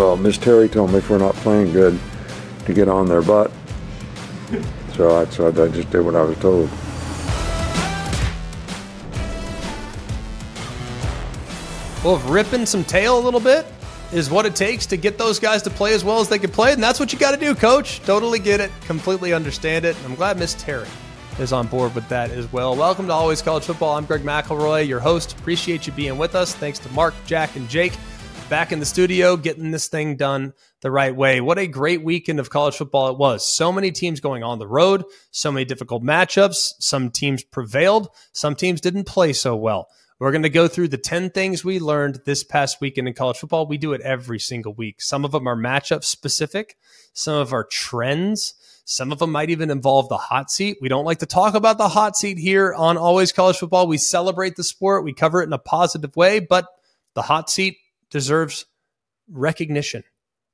[0.00, 2.00] well, Miss Terry told me if we're not playing good,
[2.64, 3.50] to get on their butt.
[4.94, 6.70] So I, so I just did what I was told.
[12.02, 13.66] Well, if ripping some tail a little bit
[14.10, 16.50] is what it takes to get those guys to play as well as they can
[16.50, 18.00] play, and that's what you got to do, coach.
[18.00, 19.94] Totally get it, completely understand it.
[20.06, 20.88] I'm glad Miss Terry
[21.38, 22.74] is on board with that as well.
[22.74, 23.96] Welcome to Always College Football.
[23.96, 25.38] I'm Greg McElroy, your host.
[25.38, 26.54] Appreciate you being with us.
[26.54, 27.92] Thanks to Mark, Jack, and Jake
[28.50, 31.40] back in the studio, getting this thing done the right way.
[31.40, 33.46] What a great weekend of college football it was.
[33.46, 36.72] So many teams going on the road, so many difficult matchups.
[36.80, 39.88] Some teams prevailed, some teams didn't play so well.
[40.18, 43.38] We're going to go through the 10 things we learned this past weekend in college
[43.38, 43.68] football.
[43.68, 45.00] We do it every single week.
[45.00, 46.76] Some of them are matchup specific,
[47.12, 48.54] some of our trends.
[48.84, 50.78] Some of them might even involve the hot seat.
[50.80, 53.86] We don't like to talk about the hot seat here on Always College Football.
[53.86, 56.66] We celebrate the sport, we cover it in a positive way, but
[57.14, 57.76] the hot seat
[58.10, 58.66] deserves
[59.30, 60.04] recognition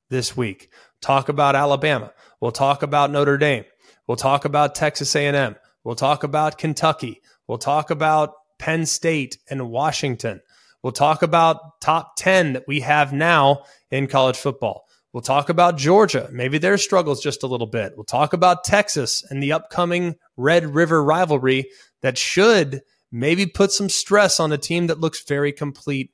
[0.09, 0.71] this week.
[1.01, 2.13] Talk about Alabama.
[2.39, 3.65] We'll talk about Notre Dame.
[4.07, 5.55] We'll talk about Texas A&M.
[5.83, 7.21] We'll talk about Kentucky.
[7.47, 10.41] We'll talk about Penn State and Washington.
[10.83, 14.85] We'll talk about top 10 that we have now in college football.
[15.13, 17.93] We'll talk about Georgia, maybe their struggles just a little bit.
[17.95, 21.69] We'll talk about Texas and the upcoming Red River rivalry
[22.01, 26.11] that should maybe put some stress on a team that looks very complete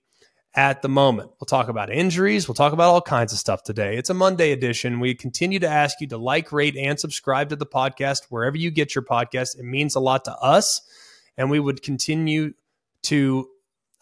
[0.56, 1.32] at the moment.
[1.40, 2.48] We'll talk about injuries.
[2.48, 3.98] We'll talk about all kinds of stuff today.
[3.98, 5.00] It's a Monday edition.
[5.00, 8.70] We continue to ask you to like, rate, and subscribe to the podcast wherever you
[8.72, 9.58] get your podcast.
[9.58, 10.82] It means a lot to us.
[11.38, 12.54] And we would continue
[13.04, 13.50] to,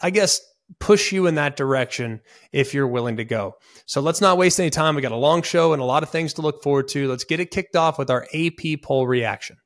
[0.01, 0.41] I guess,
[0.79, 3.55] push you in that direction if you're willing to go.
[3.85, 4.95] So let's not waste any time.
[4.95, 7.07] We got a long show and a lot of things to look forward to.
[7.07, 9.57] Let's get it kicked off with our AP poll reaction.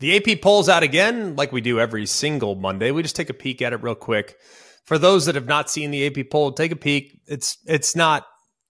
[0.00, 2.90] The AP polls out again, like we do every single Monday.
[2.90, 4.36] We just take a peek at it real quick.
[4.84, 7.20] For those that have not seen the AP poll, take a peek.
[7.26, 8.26] It's it's not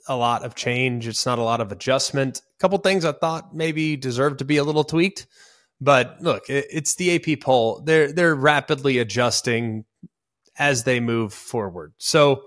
[0.06, 1.08] a lot of change.
[1.08, 2.38] It's not a lot of adjustment.
[2.38, 5.26] A couple things I thought maybe deserved to be a little tweaked,
[5.80, 7.82] but look, it, it's the AP poll.
[7.84, 9.84] They're they're rapidly adjusting
[10.56, 11.94] as they move forward.
[11.98, 12.42] So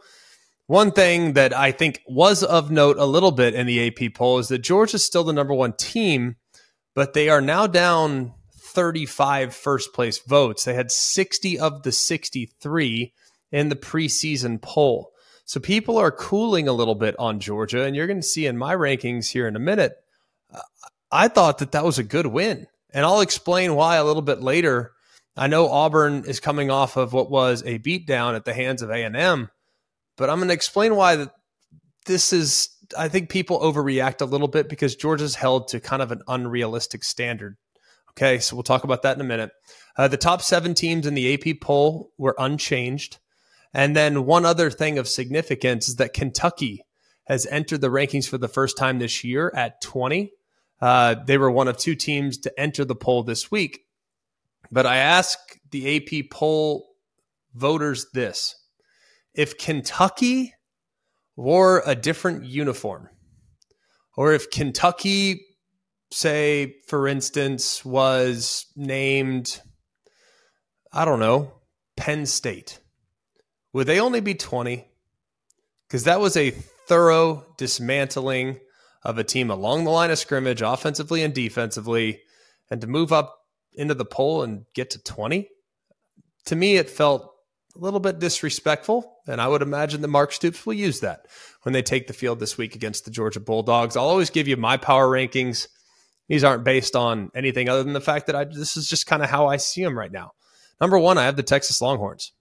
[0.68, 4.38] one thing that I think was of note a little bit in the AP poll
[4.40, 6.36] is that Georgia's still the number one team,
[6.94, 8.34] but they are now down
[8.78, 10.64] 35 first place votes.
[10.64, 13.12] They had 60 of the 63
[13.52, 15.14] in the preseason poll.
[15.46, 18.56] So people are cooling a little bit on Georgia, and you're going to see in
[18.56, 19.96] my rankings here in a minute.
[21.12, 24.44] I thought that that was a good win, and I'll explain why a little bit
[24.44, 24.92] later.
[25.36, 28.92] I know Auburn is coming off of what was a beatdown at the hands of
[28.92, 29.50] A&M,
[30.18, 31.26] but I'm going to explain why
[32.06, 36.12] this is I think people overreact a little bit because Georgia's held to kind of
[36.12, 37.58] an unrealistic standard
[38.18, 39.52] Okay, so we'll talk about that in a minute.
[39.96, 43.20] Uh, the top seven teams in the AP poll were unchanged.
[43.76, 46.84] And then one other thing of significance is that Kentucky
[47.26, 50.32] has entered the rankings for the first time this year at 20.
[50.82, 53.82] Uh, they were one of two teams to enter the poll this week.
[54.72, 55.38] But I ask
[55.70, 56.88] the AP poll
[57.54, 58.56] voters this
[59.36, 60.56] if Kentucky
[61.36, 63.10] wore a different uniform,
[64.16, 65.47] or if Kentucky
[66.12, 69.62] say, for instance, was named,
[70.92, 71.54] I don't know,
[71.96, 72.80] Penn State,
[73.74, 74.86] would they only be 20?
[75.88, 78.60] Because that was a thorough dismantling
[79.04, 82.22] of a team along the line of scrimmage, offensively and defensively.
[82.70, 83.40] And to move up
[83.74, 85.50] into the poll and get to 20,
[86.46, 87.34] to me, it felt
[87.76, 89.18] a little bit disrespectful.
[89.28, 91.28] And I would imagine that Mark Stoops will use that
[91.64, 93.96] when they take the field this week against the Georgia Bulldogs.
[93.96, 95.68] I'll always give you my power rankings
[96.28, 99.24] these aren't based on anything other than the fact that I this is just kind
[99.24, 100.32] of how I see them right now.
[100.80, 102.34] Number one, I have the Texas Longhorns.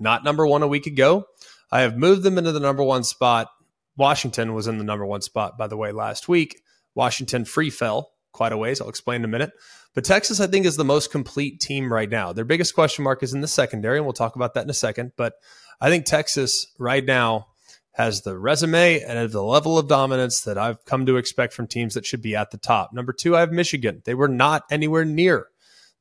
[0.00, 1.26] Not number one a week ago.
[1.70, 3.48] I have moved them into the number one spot.
[3.96, 6.60] Washington was in the number one spot, by the way, last week.
[6.94, 8.80] Washington free fell quite a ways.
[8.80, 9.50] I'll explain in a minute.
[9.94, 12.32] But Texas, I think, is the most complete team right now.
[12.32, 14.74] Their biggest question mark is in the secondary, and we'll talk about that in a
[14.74, 15.12] second.
[15.16, 15.34] But
[15.80, 17.48] I think Texas right now
[17.92, 21.94] has the resume and the level of dominance that I've come to expect from teams
[21.94, 22.92] that should be at the top.
[22.92, 24.02] Number two, I have Michigan.
[24.04, 25.48] They were not anywhere near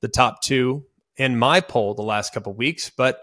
[0.02, 0.86] the top two
[1.16, 3.22] in my poll the last couple weeks, but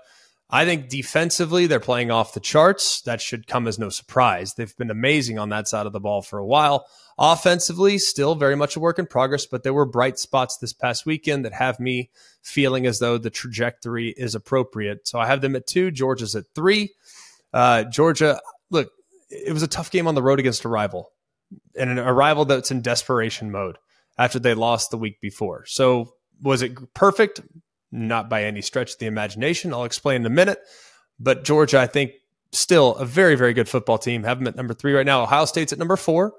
[0.51, 3.01] I think defensively they're playing off the charts.
[3.03, 4.55] That should come as no surprise.
[4.55, 6.87] They've been amazing on that side of the ball for a while.
[7.19, 11.07] Offensively, still very much a work in progress, but there were bright spots this past
[11.07, 12.11] weekend that have me
[12.43, 15.07] feeling as though the trajectory is appropriate.
[15.07, 15.91] So I have them at two.
[15.91, 16.93] Georgia's at three.
[17.53, 18.41] Uh, Georgia,
[19.31, 21.11] it was a tough game on the road against a rival
[21.77, 23.79] and a rival that's in desperation mode
[24.19, 25.65] after they lost the week before.
[25.67, 27.41] So was it perfect?
[27.91, 29.73] Not by any stretch of the imagination.
[29.73, 30.59] I'll explain in a minute.
[31.19, 32.13] But Georgia, I think,
[32.53, 34.25] still a very, very good football team.
[34.25, 35.23] Have them at number three right now.
[35.23, 36.35] Ohio State's at number four.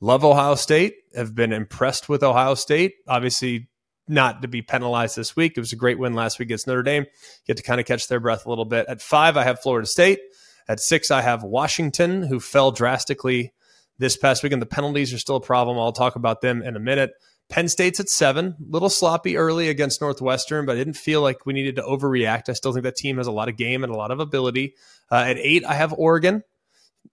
[0.00, 0.94] Love Ohio State.
[1.14, 2.94] Have been impressed with Ohio State.
[3.06, 3.68] Obviously,
[4.08, 5.54] not to be penalized this week.
[5.56, 7.06] It was a great win last week against Notre Dame.
[7.46, 8.86] Get to kind of catch their breath a little bit.
[8.88, 10.20] At five, I have Florida State.
[10.68, 13.52] At six, I have Washington, who fell drastically
[13.98, 15.78] this past week, and the penalties are still a problem.
[15.78, 17.12] I'll talk about them in a minute.
[17.48, 21.46] Penn State's at seven, a little sloppy early against Northwestern, but I didn't feel like
[21.46, 22.48] we needed to overreact.
[22.48, 24.74] I still think that team has a lot of game and a lot of ability.
[25.10, 26.42] Uh, at eight, I have Oregon.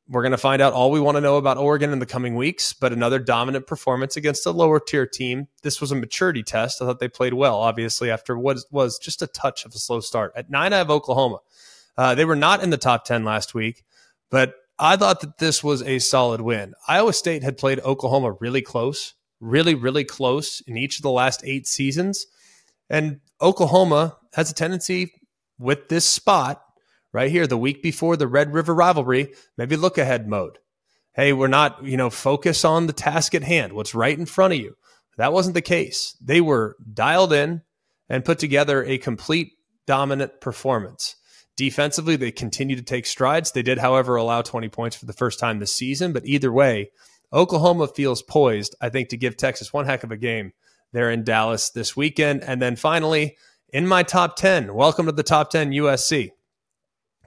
[0.10, 2.36] We're going to find out all we want to know about Oregon in the coming
[2.36, 5.48] weeks, but another dominant performance against a lower tier team.
[5.62, 6.82] This was a maturity test.
[6.82, 10.00] I thought they played well, obviously, after what was just a touch of a slow
[10.00, 10.34] start.
[10.36, 11.38] At nine, I have Oklahoma.
[11.98, 13.84] Uh, they were not in the top 10 last week,
[14.32, 16.74] but I thought that this was a solid win.
[16.88, 19.14] Iowa State had played Oklahoma really close
[19.44, 22.26] really, really close in each of the last eight seasons.
[22.90, 25.14] And Oklahoma has a tendency
[25.60, 26.64] with this spot
[27.12, 30.58] right here, the week before the Red River rivalry, maybe look ahead mode.
[31.14, 34.54] Hey, we're not, you know, focus on the task at hand, what's right in front
[34.54, 34.76] of you.
[35.18, 36.18] That wasn't the case.
[36.20, 37.62] They were dialed in
[38.10, 39.52] and put together a complete
[39.86, 41.16] dominant performance.
[41.56, 43.52] Defensively, they continue to take strides.
[43.52, 46.90] They did, however, allow 20 points for the first time this season, but either way,
[47.32, 50.54] Oklahoma feels poised, I think, to give Texas one heck of a game
[50.92, 52.44] there in Dallas this weekend.
[52.44, 53.38] And then finally,
[53.70, 56.30] in my top 10, welcome to the top 10 USC.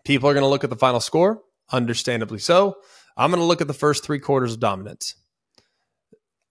[0.05, 1.43] People are going to look at the final score,
[1.73, 2.76] understandably so.
[3.17, 5.17] I'm going to look at the first three quarters of dominance.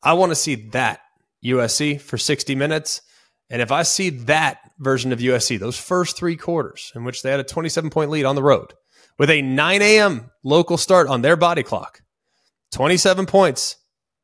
[0.04, 1.00] I want to see that
[1.44, 3.02] USC for 60 minutes.
[3.50, 7.32] And if I see that version of USC, those first three quarters in which they
[7.32, 8.74] had a 27 point lead on the road
[9.18, 10.32] with a 9 a.m.
[10.44, 12.02] local start on their body clock,
[12.74, 13.78] 27 points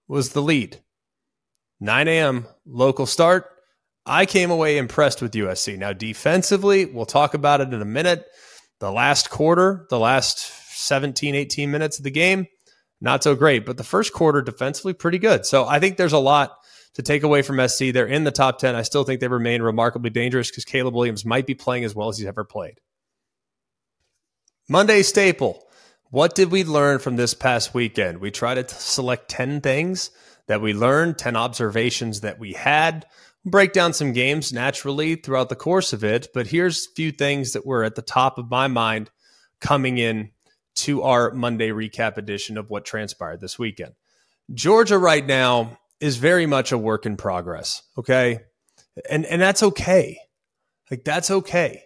[0.07, 0.81] was the lead.
[1.79, 2.45] 9 a.m.
[2.65, 3.47] local start.
[4.05, 5.77] I came away impressed with USC.
[5.77, 8.25] Now, defensively, we'll talk about it in a minute.
[8.79, 10.39] The last quarter, the last
[10.77, 12.47] 17, 18 minutes of the game,
[12.99, 13.65] not so great.
[13.65, 15.45] But the first quarter, defensively, pretty good.
[15.45, 16.55] So I think there's a lot
[16.95, 17.85] to take away from SC.
[17.93, 18.75] They're in the top 10.
[18.75, 22.09] I still think they remain remarkably dangerous because Caleb Williams might be playing as well
[22.09, 22.79] as he's ever played.
[24.69, 25.67] Monday staple.
[26.09, 28.19] What did we learn from this past weekend?
[28.19, 30.11] We tried to select 10 things
[30.47, 33.05] that we learned, 10 observations that we had,
[33.45, 36.27] break down some games naturally throughout the course of it.
[36.33, 39.09] But here's a few things that were at the top of my mind
[39.61, 40.31] coming in
[40.75, 43.93] to our Monday recap edition of what transpired this weekend.
[44.53, 47.83] Georgia right now is very much a work in progress.
[47.97, 48.39] Okay.
[49.09, 50.19] And, and that's okay.
[50.89, 51.83] Like that's okay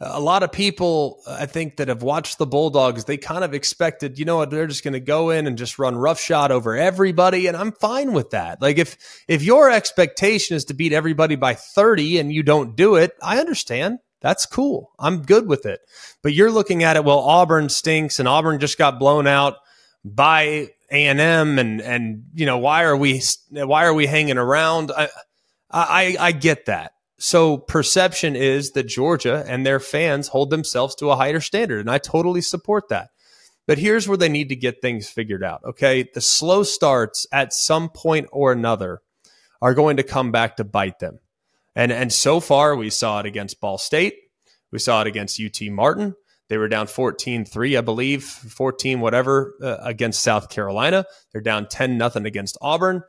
[0.00, 4.18] a lot of people, I think, that have watched the Bulldogs, they kind of expected,
[4.18, 7.46] you know what, they're just going to go in and just run roughshod over everybody,
[7.46, 8.62] and I'm fine with that.
[8.62, 8.96] Like if
[9.28, 13.38] if your expectation is to beat everybody by 30 and you don't do it, I
[13.40, 13.98] understand.
[14.22, 14.90] That's cool.
[14.98, 15.80] I'm good with it.
[16.22, 19.56] But you're looking at it, well, Auburn stinks, and Auburn just got blown out
[20.02, 24.38] by A and M, and and you know why are we why are we hanging
[24.38, 24.90] around?
[24.90, 25.08] I
[25.70, 26.92] I, I get that.
[27.18, 31.80] So perception is that Georgia and their fans hold themselves to a higher standard.
[31.80, 33.10] And I totally support that.
[33.66, 35.60] But here's where they need to get things figured out.
[35.64, 36.08] Okay.
[36.14, 39.00] The slow starts at some point or another
[39.62, 41.20] are going to come back to bite them.
[41.76, 44.14] And, and so far, we saw it against Ball State.
[44.72, 46.16] We saw it against UT Martin.
[46.50, 51.06] They were down 14 3, I believe, 14 whatever uh, against South Carolina.
[51.32, 53.02] They're down 10 nothing against Auburn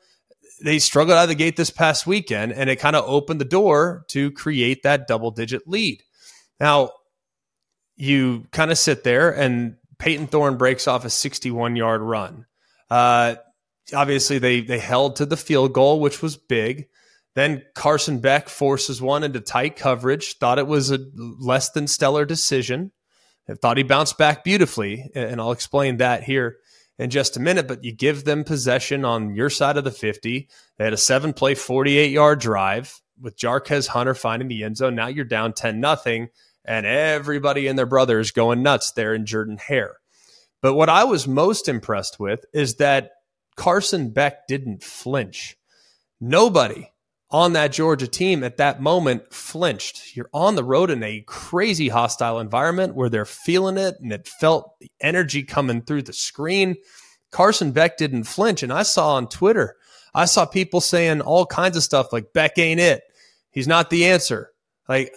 [0.64, 3.46] they struggled out of the gate this past weekend, and it kind of opened the
[3.46, 6.04] door to create that double digit lead.
[6.60, 6.92] Now,
[7.96, 12.46] you kind of sit there, and Payton Thorne breaks off a 61 yard run.
[12.90, 13.36] Uh,
[13.94, 16.88] obviously, they they held to the field goal, which was big.
[17.34, 20.38] Then Carson Beck forces one into tight coverage.
[20.38, 22.92] Thought it was a less than stellar decision.
[23.50, 26.58] Thought he bounced back beautifully, and I'll explain that here
[26.98, 30.48] in just a minute, but you give them possession on your side of the 50.
[30.78, 34.96] They had a seven play, 48 yard drive with Jarquez Hunter finding the end zone.
[34.96, 36.30] Now you're down 10 nothing,
[36.64, 39.98] and everybody and their brother is going nuts there in Jordan Hare.
[40.62, 43.12] But what I was most impressed with is that
[43.56, 45.58] Carson Beck didn't flinch.
[46.20, 46.92] Nobody
[47.32, 50.16] on that Georgia team at that moment flinched.
[50.16, 54.28] You're on the road in a crazy hostile environment where they're feeling it and it
[54.28, 56.76] felt the energy coming through the screen.
[57.32, 58.64] Carson Beck didn't flinch.
[58.64, 59.76] And I saw on Twitter,
[60.14, 63.04] I saw people saying all kinds of stuff like Beck ain't it.
[63.50, 64.52] He's not the answer.
[64.90, 65.14] Like,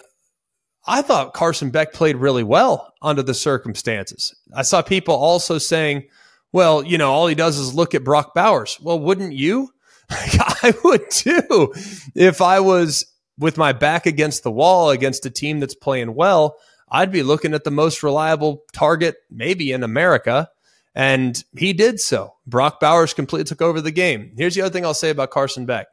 [0.87, 4.35] I thought Carson Beck played really well under the circumstances.
[4.55, 6.05] I saw people also saying,
[6.53, 8.79] well, you know, all he does is look at Brock Bowers.
[8.81, 9.71] Well, wouldn't you?
[10.11, 11.73] I would too.
[12.15, 13.07] If I was
[13.39, 16.57] with my back against the wall against a team that's playing well,
[16.89, 20.49] I'd be looking at the most reliable target maybe in America.
[20.95, 22.35] And he did so.
[22.47, 24.33] Brock Bowers completely took over the game.
[24.37, 25.89] Here's the other thing I'll say about Carson Beck.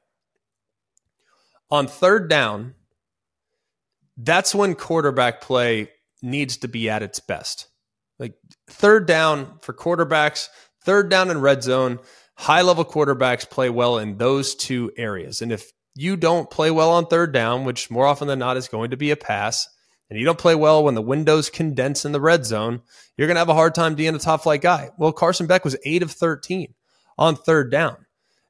[1.71, 2.75] On third down,
[4.17, 5.89] that's when quarterback play
[6.21, 7.67] needs to be at its best.
[8.19, 8.35] Like
[8.67, 10.49] third down for quarterbacks,
[10.83, 11.99] third down in red zone,
[12.35, 15.41] high level quarterbacks play well in those two areas.
[15.41, 18.67] And if you don't play well on third down, which more often than not is
[18.67, 19.67] going to be a pass,
[20.09, 22.81] and you don't play well when the windows condense in the red zone,
[23.15, 24.89] you're going to have a hard time being a top flight guy.
[24.97, 26.73] Well, Carson Beck was eight of 13
[27.17, 27.97] on third down.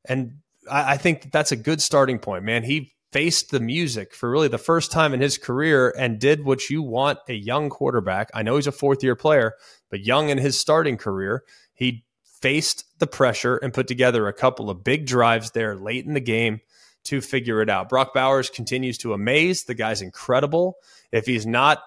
[0.05, 0.37] And
[0.69, 2.63] I, I think that that's a good starting point, man.
[2.63, 6.69] He faced the music for really the first time in his career and did what
[6.69, 8.31] you want a young quarterback.
[8.33, 9.53] I know he's a fourth year player,
[9.89, 12.05] but young in his starting career, he
[12.41, 16.19] faced the pressure and put together a couple of big drives there late in the
[16.19, 16.61] game
[17.03, 17.89] to figure it out.
[17.89, 19.63] Brock Bowers continues to amaze.
[19.63, 20.75] The guy's incredible.
[21.11, 21.79] If he's not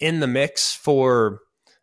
[0.00, 1.40] in the mix for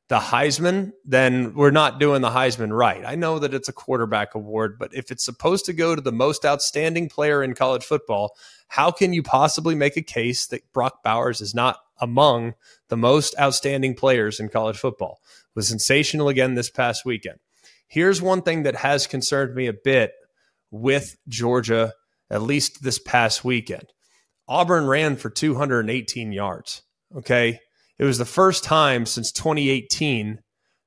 [0.10, 3.04] the Heisman, then we're not doing the Heisman right.
[3.06, 6.12] I know that it's a quarterback award, but if it's supposed to go to the
[6.12, 8.36] most outstanding player in college football,
[8.68, 12.54] how can you possibly make a case that Brock Bowers is not among
[12.90, 15.22] the most outstanding players in college football?
[15.24, 17.40] It was sensational again this past weekend.
[17.94, 20.14] Here's one thing that has concerned me a bit
[20.72, 21.94] with Georgia,
[22.28, 23.94] at least this past weekend.
[24.48, 26.82] Auburn ran for 218 yards.
[27.16, 27.60] Okay.
[28.00, 30.40] It was the first time since 2018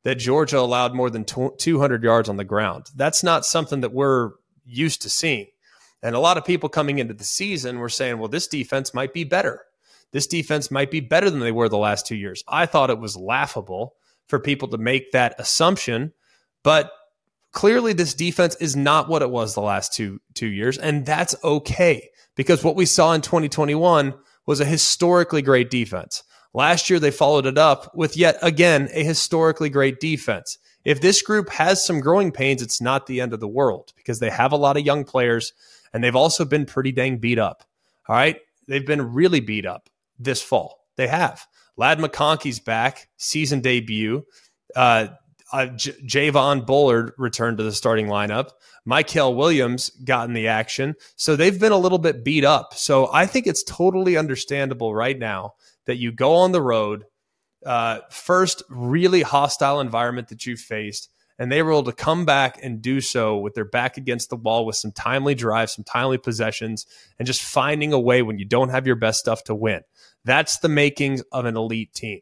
[0.02, 2.86] that Georgia allowed more than 200 yards on the ground.
[2.96, 4.32] That's not something that we're
[4.64, 5.46] used to seeing.
[6.02, 9.12] And a lot of people coming into the season were saying, well, this defense might
[9.12, 9.60] be better.
[10.10, 12.42] This defense might be better than they were the last two years.
[12.48, 13.94] I thought it was laughable
[14.26, 16.12] for people to make that assumption,
[16.66, 16.90] but
[17.52, 21.36] clearly this defense is not what it was the last two two years, and that's
[21.44, 24.12] okay because what we saw in 2021
[24.46, 26.24] was a historically great defense.
[26.52, 30.58] Last year they followed it up with yet again a historically great defense.
[30.84, 34.18] If this group has some growing pains, it's not the end of the world because
[34.18, 35.52] they have a lot of young players
[35.92, 37.62] and they've also been pretty dang beat up.
[38.08, 38.38] All right.
[38.66, 40.84] They've been really beat up this fall.
[40.96, 41.46] They have.
[41.76, 44.24] Ladd McConkey's back, season debut.
[44.74, 45.08] Uh,
[45.56, 48.50] uh, J- Javon Bullard returned to the starting lineup.
[48.86, 50.94] Mykel Williams got in the action.
[51.16, 52.74] So they've been a little bit beat up.
[52.74, 55.54] So I think it's totally understandable right now
[55.86, 57.04] that you go on the road,
[57.64, 61.08] uh, first really hostile environment that you've faced,
[61.38, 64.36] and they were able to come back and do so with their back against the
[64.36, 66.84] wall with some timely drives, some timely possessions,
[67.18, 69.80] and just finding a way when you don't have your best stuff to win.
[70.22, 72.20] That's the makings of an elite team.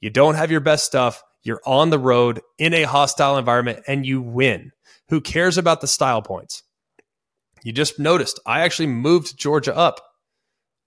[0.00, 4.04] You don't have your best stuff, you're on the road in a hostile environment, and
[4.04, 4.72] you win.
[5.08, 6.62] Who cares about the style points?
[7.62, 10.00] You just noticed I actually moved Georgia up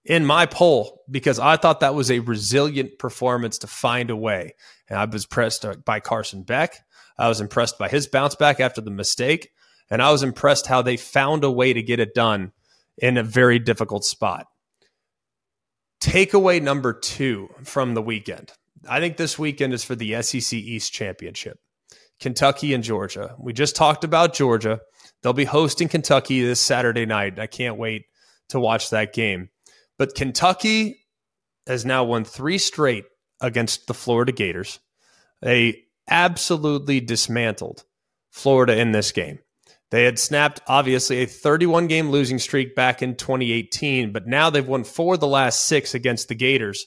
[0.04, 4.54] in my poll because I thought that was a resilient performance to find a way.
[4.88, 6.76] And I was impressed uh, by Carson Beck.
[7.18, 9.50] I was impressed by his bounce back after the mistake.
[9.90, 12.52] And I was impressed how they found a way to get it done
[12.96, 14.46] in a very difficult spot.
[16.00, 18.52] Takeaway number two from the weekend.
[18.88, 21.58] I think this weekend is for the SEC East Championship.
[22.20, 23.34] Kentucky and Georgia.
[23.38, 24.80] We just talked about Georgia.
[25.22, 27.38] They'll be hosting Kentucky this Saturday night.
[27.38, 28.06] I can't wait
[28.50, 29.50] to watch that game.
[29.98, 31.06] But Kentucky
[31.66, 33.04] has now won three straight
[33.40, 34.80] against the Florida Gators.
[35.42, 37.84] They absolutely dismantled
[38.30, 39.38] Florida in this game.
[39.90, 44.66] They had snapped, obviously, a 31 game losing streak back in 2018, but now they've
[44.66, 46.86] won four of the last six against the Gators.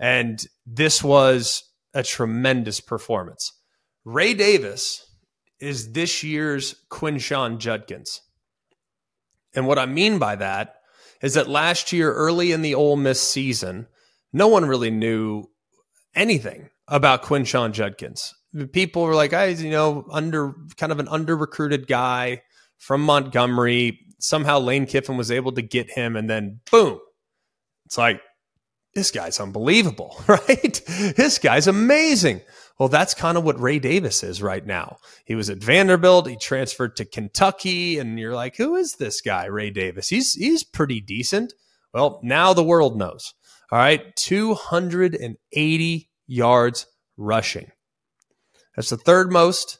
[0.00, 1.62] And this was
[1.94, 3.52] a tremendous performance.
[4.04, 5.06] Ray Davis
[5.60, 8.22] is this year's Quinshon Judkins.
[9.54, 10.76] And what I mean by that
[11.22, 13.86] is that last year, early in the Ole Miss season,
[14.32, 15.44] no one really knew
[16.14, 18.34] anything about Quinshon Judkins
[18.72, 22.42] people were like, ah, I, you know, under kind of an under recruited guy
[22.78, 24.00] from Montgomery.
[24.18, 27.00] Somehow Lane Kiffin was able to get him, and then boom,
[27.86, 28.20] it's like
[28.94, 30.82] this guy's unbelievable, right?
[31.16, 32.40] this guy's amazing.
[32.78, 34.96] Well, that's kind of what Ray Davis is right now.
[35.26, 39.44] He was at Vanderbilt, he transferred to Kentucky, and you're like, who is this guy,
[39.44, 40.08] Ray Davis?
[40.08, 41.52] He's he's pretty decent.
[41.92, 43.34] Well, now the world knows.
[43.70, 47.70] All right, 280 yards rushing.
[48.74, 49.79] That's the third most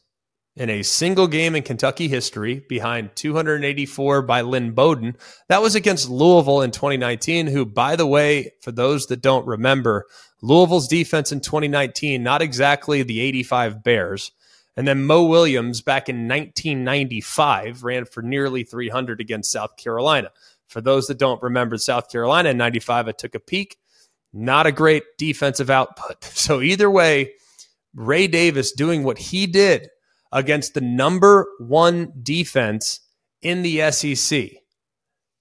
[0.60, 5.16] in a single game in Kentucky history, behind 284 by Lynn Bowden.
[5.48, 10.04] That was against Louisville in 2019, who, by the way, for those that don't remember,
[10.42, 14.32] Louisville's defense in 2019, not exactly the 85 Bears.
[14.76, 20.30] And then Moe Williams back in 1995 ran for nearly 300 against South Carolina.
[20.68, 23.78] For those that don't remember South Carolina in 95, I took a peek.
[24.34, 26.22] not a great defensive output.
[26.34, 27.32] So either way,
[27.94, 29.88] Ray Davis doing what he did
[30.32, 33.00] against the number one defense
[33.42, 34.50] in the SEC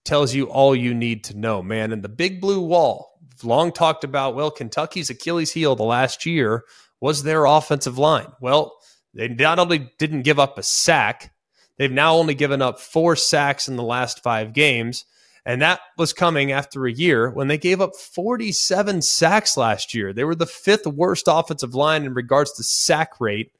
[0.06, 1.92] tells you all you need to know, man.
[1.92, 6.64] And the big blue wall, long talked about, well, Kentucky's Achilles heel the last year
[7.00, 8.28] was their offensive line.
[8.42, 8.76] Well,
[9.14, 11.34] they not only didn't give up a sack,
[11.78, 15.06] they've now only given up four sacks in the last five games.
[15.46, 20.14] And that was coming after a year when they gave up 47 sacks last year.
[20.14, 23.52] They were the fifth worst offensive line in regards to sack rate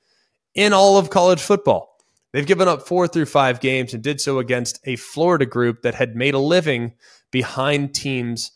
[0.54, 1.98] in all of college football.
[2.32, 5.96] They've given up four through five games and did so against a Florida group that
[5.96, 6.94] had made a living
[7.32, 8.52] behind teams'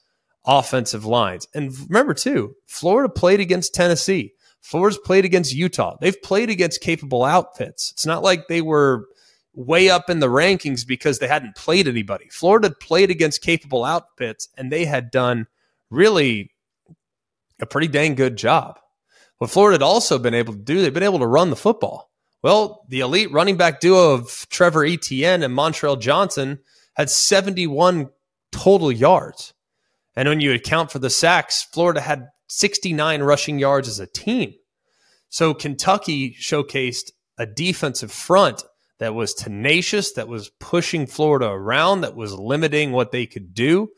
[0.46, 1.48] offensive lines.
[1.56, 4.34] And remember, too, Florida played against Tennessee.
[4.62, 5.98] Florida's played against Utah.
[6.00, 7.92] They've played against capable outfits.
[7.92, 9.08] It's not like they were
[9.54, 12.28] way up in the rankings because they hadn't played anybody.
[12.32, 15.48] Florida played against capable outfits and they had done
[15.90, 16.52] really
[17.60, 18.80] a pretty dang good job.
[19.44, 22.10] What Florida had also been able to do, they've been able to run the football.
[22.42, 26.60] Well, the elite running back duo of Trevor Etienne and Montrell Johnson
[26.94, 28.08] had 71
[28.54, 29.54] total yards.
[30.16, 34.54] And when you account for the sacks, Florida had 69 rushing yards as a team.
[35.28, 38.64] So Kentucky showcased a defensive front
[39.00, 43.90] that was tenacious, that was pushing Florida around, that was limiting what they could do.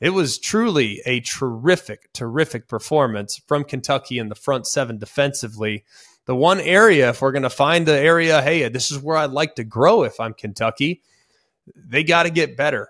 [0.00, 5.84] It was truly a terrific, terrific performance from Kentucky in the front seven defensively.
[6.24, 9.30] The one area, if we're going to find the area, hey, this is where I'd
[9.30, 11.02] like to grow if I'm Kentucky,
[11.76, 12.88] they got to get better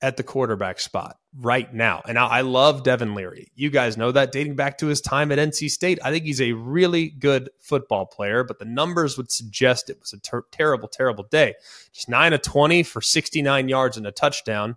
[0.00, 2.02] at the quarterback spot right now.
[2.06, 3.50] And I love Devin Leary.
[3.54, 6.00] You guys know that dating back to his time at NC State.
[6.04, 10.12] I think he's a really good football player, but the numbers would suggest it was
[10.12, 11.54] a ter- terrible, terrible day.
[11.92, 14.76] Just 9 of 20 for 69 yards and a touchdown.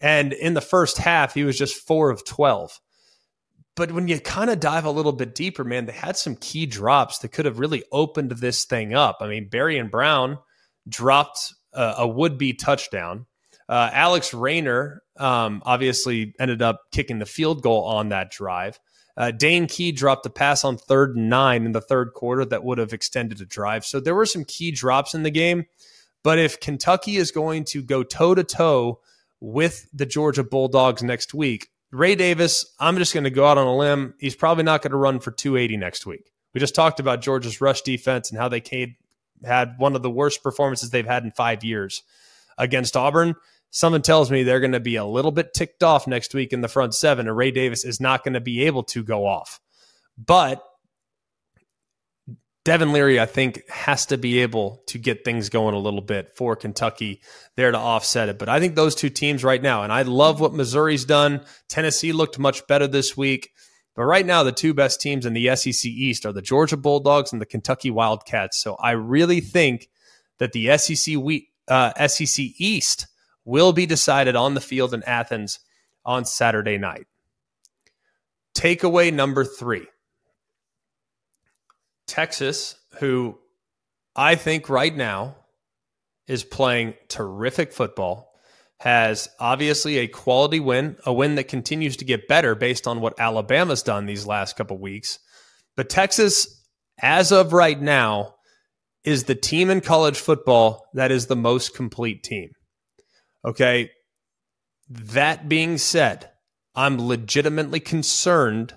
[0.00, 2.80] And in the first half, he was just 4 of 12.
[3.76, 6.66] But when you kind of dive a little bit deeper, man, they had some key
[6.66, 9.18] drops that could have really opened this thing up.
[9.20, 10.38] I mean, Barion Brown
[10.88, 13.26] dropped a, a would be touchdown
[13.70, 18.80] uh, Alex Raynor um, obviously ended up kicking the field goal on that drive.
[19.16, 22.64] Uh, Dane Key dropped a pass on third and nine in the third quarter that
[22.64, 23.84] would have extended a drive.
[23.84, 25.66] So there were some key drops in the game.
[26.24, 29.00] But if Kentucky is going to go toe to toe
[29.40, 33.66] with the Georgia Bulldogs next week, Ray Davis, I'm just going to go out on
[33.66, 34.14] a limb.
[34.18, 36.32] He's probably not going to run for 280 next week.
[36.54, 38.62] We just talked about Georgia's rush defense and how they
[39.44, 42.02] had one of the worst performances they've had in five years
[42.58, 43.34] against Auburn
[43.70, 46.60] something tells me they're going to be a little bit ticked off next week in
[46.60, 49.60] the front seven, and Ray Davis is not going to be able to go off.
[50.18, 50.62] But
[52.64, 56.36] Devin Leary, I think, has to be able to get things going a little bit
[56.36, 57.22] for Kentucky
[57.56, 58.38] there to offset it.
[58.38, 61.44] But I think those two teams right now, and I love what Missouri's done.
[61.68, 63.52] Tennessee looked much better this week.
[63.96, 67.32] But right now, the two best teams in the SEC East are the Georgia Bulldogs
[67.32, 68.58] and the Kentucky Wildcats.
[68.58, 69.88] So I really think
[70.38, 71.16] that the SEC,
[71.66, 73.06] uh, SEC East
[73.44, 75.60] will be decided on the field in Athens
[76.04, 77.06] on Saturday night.
[78.54, 79.86] Takeaway number three
[82.10, 83.38] Texas, who
[84.16, 85.36] I think right now
[86.26, 88.32] is playing terrific football,
[88.78, 93.20] has obviously a quality win, a win that continues to get better based on what
[93.20, 95.20] Alabama's done these last couple weeks.
[95.76, 96.64] But Texas,
[97.00, 98.34] as of right now,
[99.04, 102.50] is the team in college football that is the most complete team.
[103.44, 103.90] Okay.
[104.88, 106.28] That being said,
[106.74, 108.74] I'm legitimately concerned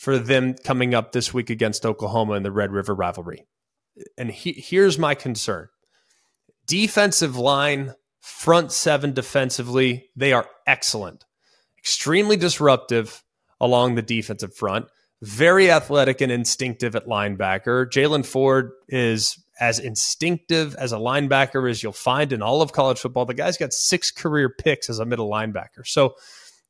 [0.00, 3.46] for them coming up this week against Oklahoma in the Red River rivalry.
[4.16, 5.68] And he, here's my concern
[6.66, 11.26] defensive line, front seven defensively, they are excellent,
[11.76, 13.22] extremely disruptive
[13.60, 14.86] along the defensive front,
[15.20, 17.86] very athletic and instinctive at linebacker.
[17.86, 23.00] Jaylan Ford is as instinctive as a linebacker as you'll find in all of college
[23.00, 23.26] football.
[23.26, 25.84] The guy's got six career picks as a middle linebacker.
[25.84, 26.14] So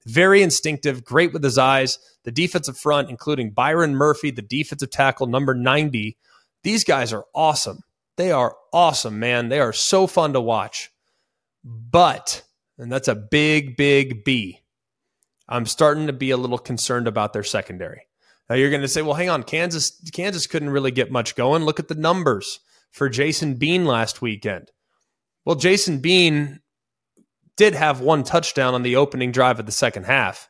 [0.07, 1.99] very instinctive, great with his eyes.
[2.25, 6.17] The defensive front, including Byron Murphy, the defensive tackle, number 90.
[6.63, 7.81] These guys are awesome.
[8.17, 9.49] They are awesome, man.
[9.49, 10.91] They are so fun to watch.
[11.65, 12.43] But,
[12.79, 14.61] and that's a big, big B,
[15.49, 18.07] I'm starting to be a little concerned about their secondary.
[18.49, 21.65] Now you're going to say, well, hang on, Kansas, Kansas couldn't really get much going.
[21.65, 22.61] Look at the numbers
[22.91, 24.71] for Jason Bean last weekend.
[25.45, 26.61] Well, Jason Bean
[27.57, 30.49] did have one touchdown on the opening drive of the second half,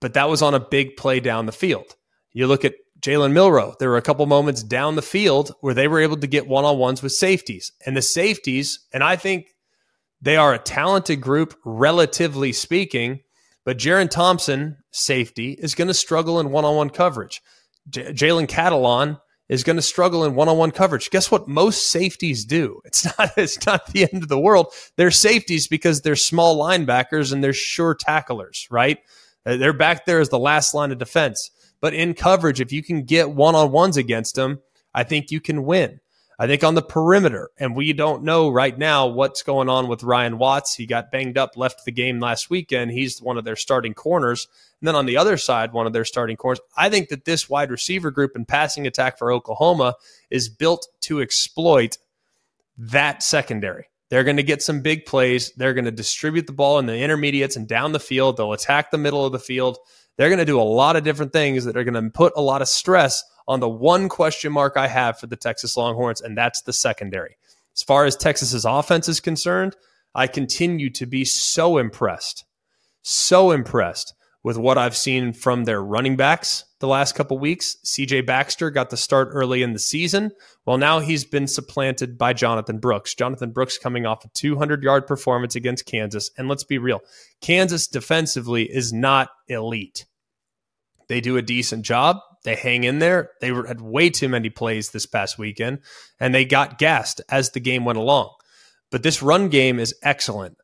[0.00, 1.96] but that was on a big play down the field.
[2.32, 5.88] You look at Jalen Milroe, there were a couple moments down the field where they
[5.88, 7.70] were able to get one on ones with safeties.
[7.84, 9.46] And the safeties, and I think
[10.22, 13.20] they are a talented group, relatively speaking,
[13.64, 17.40] But Jerrin Thompson, safety, is going to struggle in one on one coverage.
[17.88, 21.10] J- Jalen Catalon is going to struggle in one-on-one coverage.
[21.10, 21.48] Guess what?
[21.48, 22.80] Most safeties do.
[22.84, 23.32] It's not.
[23.36, 24.72] It's not the end of the world.
[24.96, 28.98] They're safeties because they're small linebackers and they're sure tacklers, right?
[29.44, 31.50] Uh, they're back there as the last line of defense.
[31.80, 34.60] But in coverage, if you can get one-on-ones against them,
[34.94, 36.00] I think you can win.
[36.38, 40.02] I think on the perimeter, and we don't know right now what's going on with
[40.02, 40.74] Ryan Watts.
[40.74, 42.90] He got banged up, left the game last weekend.
[42.90, 44.48] He's one of their starting corners.
[44.80, 46.60] And then on the other side, one of their starting corners.
[46.76, 49.94] I think that this wide receiver group and passing attack for Oklahoma
[50.28, 51.98] is built to exploit
[52.76, 53.86] that secondary.
[54.10, 55.52] They're going to get some big plays.
[55.56, 58.36] They're going to distribute the ball in the intermediates and down the field.
[58.36, 59.78] They'll attack the middle of the field.
[60.16, 62.42] They're going to do a lot of different things that are going to put a
[62.42, 66.36] lot of stress on the one question mark I have for the Texas Longhorns, and
[66.36, 67.36] that's the secondary.
[67.74, 69.76] As far as Texas's offense is concerned,
[70.14, 72.44] I continue to be so impressed,
[73.02, 77.78] so impressed with what I've seen from their running backs the last couple weeks.
[77.84, 80.32] CJ Baxter got the start early in the season.
[80.66, 83.14] Well, now he's been supplanted by Jonathan Brooks.
[83.14, 86.30] Jonathan Brooks coming off a 200 yard performance against Kansas.
[86.36, 87.00] And let's be real
[87.40, 90.04] Kansas defensively is not elite.
[91.08, 92.18] They do a decent job.
[92.44, 93.30] They hang in there.
[93.40, 95.80] They had way too many plays this past weekend,
[96.20, 98.34] and they got gassed as the game went along.
[98.90, 100.56] But this run game is excellent.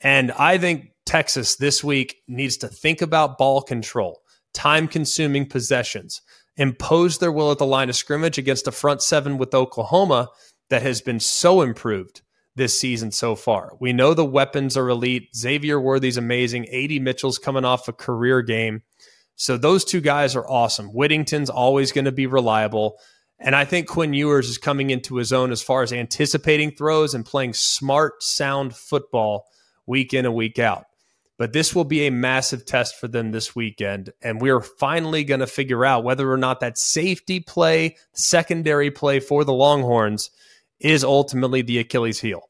[0.00, 4.22] And I think Texas this week needs to think about ball control,
[4.54, 6.22] time consuming possessions,
[6.56, 10.28] impose their will at the line of scrimmage against a front seven with Oklahoma
[10.70, 12.22] that has been so improved
[12.56, 13.72] this season so far.
[13.80, 15.28] We know the weapons are elite.
[15.36, 16.68] Xavier Worthy's amazing.
[16.68, 18.82] AD Mitchell's coming off a career game.
[19.38, 20.88] So those two guys are awesome.
[20.88, 22.98] Whittington's always going to be reliable.
[23.38, 27.14] And I think Quinn Ewers is coming into his own as far as anticipating throws
[27.14, 29.46] and playing smart, sound football
[29.86, 30.86] week in and week out.
[31.38, 34.10] But this will be a massive test for them this weekend.
[34.20, 39.20] And we're finally going to figure out whether or not that safety play, secondary play
[39.20, 40.32] for the Longhorns
[40.80, 42.42] is ultimately the Achilles heel.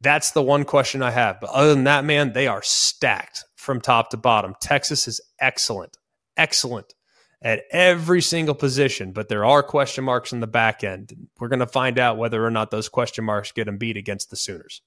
[0.00, 1.40] That's the one question I have.
[1.40, 4.54] But other than that, man, they are stacked from top to bottom.
[4.60, 5.96] Texas is excellent,
[6.36, 6.94] excellent
[7.40, 11.28] at every single position, but there are question marks in the back end.
[11.38, 14.30] We're going to find out whether or not those question marks get them beat against
[14.30, 14.82] the Sooners.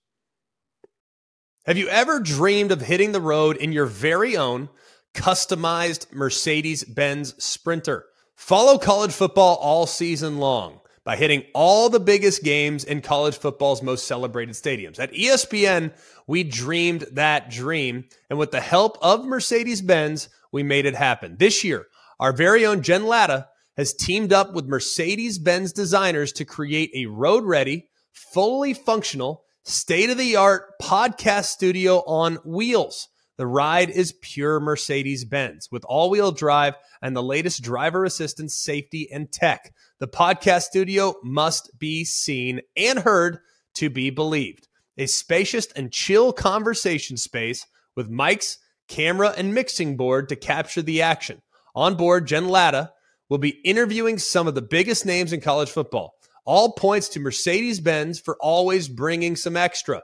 [1.66, 4.70] Have you ever dreamed of hitting the road in your very own
[5.14, 8.06] customized Mercedes Benz Sprinter?
[8.36, 13.84] Follow college football all season long by hitting all the biggest games in college football's
[13.84, 15.00] most celebrated stadiums.
[15.00, 15.94] At ESPN,
[16.28, 18.06] we dreamed that dream.
[18.30, 21.38] And with the help of Mercedes Benz, we made it happen.
[21.38, 21.86] This year,
[22.20, 27.06] our very own Jen Lada has teamed up with Mercedes Benz designers to create a
[27.06, 33.10] road ready, fully functional, state of the art podcast studio on wheels.
[33.38, 38.56] The ride is pure Mercedes Benz with all wheel drive and the latest driver assistance,
[38.56, 39.74] safety, and tech.
[40.00, 43.40] The podcast studio must be seen and heard
[43.76, 44.70] to be believed.
[44.98, 51.02] A spacious and chill conversation space with mics, camera, and mixing board to capture the
[51.02, 51.42] action.
[51.76, 52.94] On board, Jen Lada
[53.30, 56.14] will be interviewing some of the biggest names in college football.
[56.46, 60.04] All points to Mercedes Benz for always bringing some extra.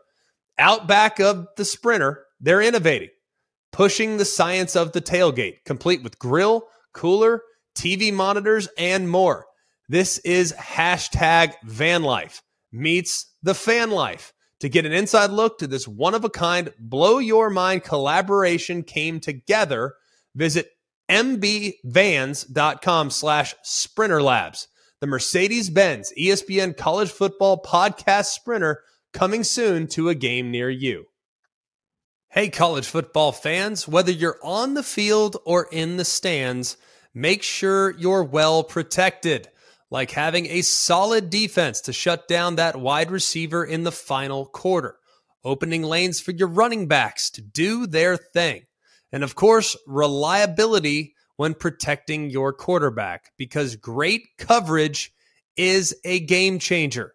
[0.60, 3.10] Out back of the Sprinter, they're innovating
[3.72, 7.42] pushing the science of the tailgate, complete with grill, cooler,
[7.76, 9.46] TV monitors, and more.
[9.90, 14.34] This is hashtag van life meets the fan life.
[14.62, 18.84] To get an inside look to this one of a kind, blow your mind collaboration
[18.84, 19.96] came together,
[20.36, 20.70] visit
[21.10, 21.90] mbvans.com
[23.10, 24.68] slash sprinter labs.
[25.00, 31.06] The Mercedes Benz ESPN college football podcast sprinter coming soon to a game near you.
[32.34, 36.78] Hey, college football fans, whether you're on the field or in the stands,
[37.14, 39.50] make sure you're well protected,
[39.90, 44.96] like having a solid defense to shut down that wide receiver in the final quarter,
[45.44, 48.62] opening lanes for your running backs to do their thing,
[49.12, 55.12] and of course, reliability when protecting your quarterback, because great coverage
[55.58, 57.14] is a game changer.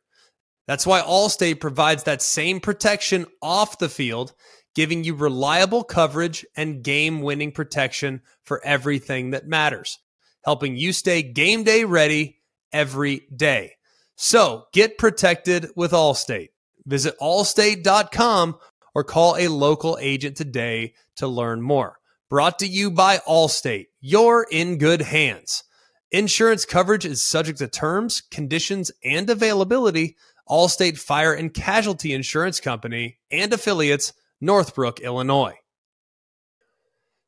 [0.67, 4.35] That's why Allstate provides that same protection off the field
[4.77, 9.99] giving you reliable coverage and game winning protection for everything that matters,
[10.45, 12.37] helping you stay game day ready
[12.73, 13.73] every day.
[14.17, 16.51] So get protected with Allstate.
[16.85, 18.57] Visit allstate.com
[18.95, 21.99] or call a local agent today to learn more.
[22.29, 23.87] Brought to you by Allstate.
[24.01, 25.65] You're in good hands.
[26.13, 30.17] Insurance coverage is subject to terms, conditions, and availability.
[30.49, 35.55] Allstate Fire and Casualty Insurance Company and affiliates Northbrook, Illinois.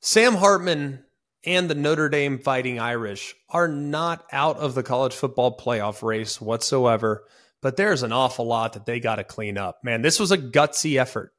[0.01, 1.05] Sam Hartman
[1.45, 6.41] and the Notre Dame Fighting Irish are not out of the college football playoff race
[6.41, 7.25] whatsoever,
[7.63, 9.79] but there's an awful lot that they got to clean up.
[9.83, 11.33] Man, this was a gutsy effort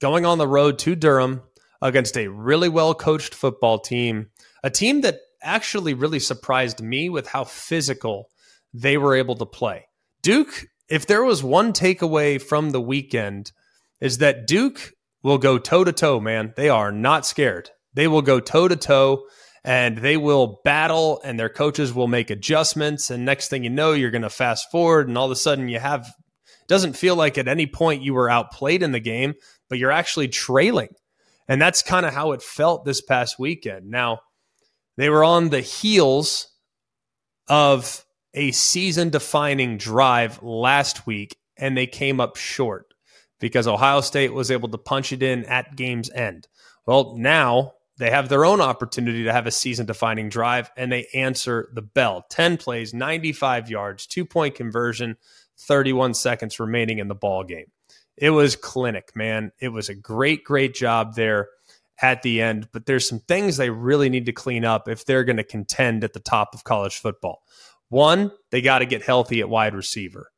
[0.00, 1.42] going on the road to Durham
[1.80, 4.30] against a really well coached football team,
[4.64, 8.30] a team that actually really surprised me with how physical
[8.72, 9.86] they were able to play.
[10.22, 13.52] Duke, if there was one takeaway from the weekend,
[14.00, 14.92] is that Duke
[15.22, 16.52] will go toe to toe, man.
[16.56, 17.70] They are not scared.
[17.94, 19.24] They will go toe to toe
[19.64, 23.92] and they will battle and their coaches will make adjustments and next thing you know
[23.92, 26.12] you're going to fast forward and all of a sudden you have
[26.68, 29.34] doesn't feel like at any point you were outplayed in the game
[29.68, 30.88] but you're actually trailing
[31.48, 34.18] and that's kind of how it felt this past weekend now
[34.96, 36.48] they were on the heels
[37.48, 38.04] of
[38.34, 42.91] a season defining drive last week and they came up short
[43.42, 46.46] because Ohio State was able to punch it in at game's end.
[46.86, 51.08] Well, now they have their own opportunity to have a season defining drive and they
[51.12, 52.24] answer the bell.
[52.30, 55.16] 10 plays, 95 yards, two point conversion,
[55.58, 57.66] 31 seconds remaining in the ball game.
[58.16, 59.50] It was clinic, man.
[59.58, 61.48] It was a great, great job there
[62.00, 65.24] at the end, but there's some things they really need to clean up if they're
[65.24, 67.42] going to contend at the top of college football.
[67.88, 70.31] One, they got to get healthy at wide receiver.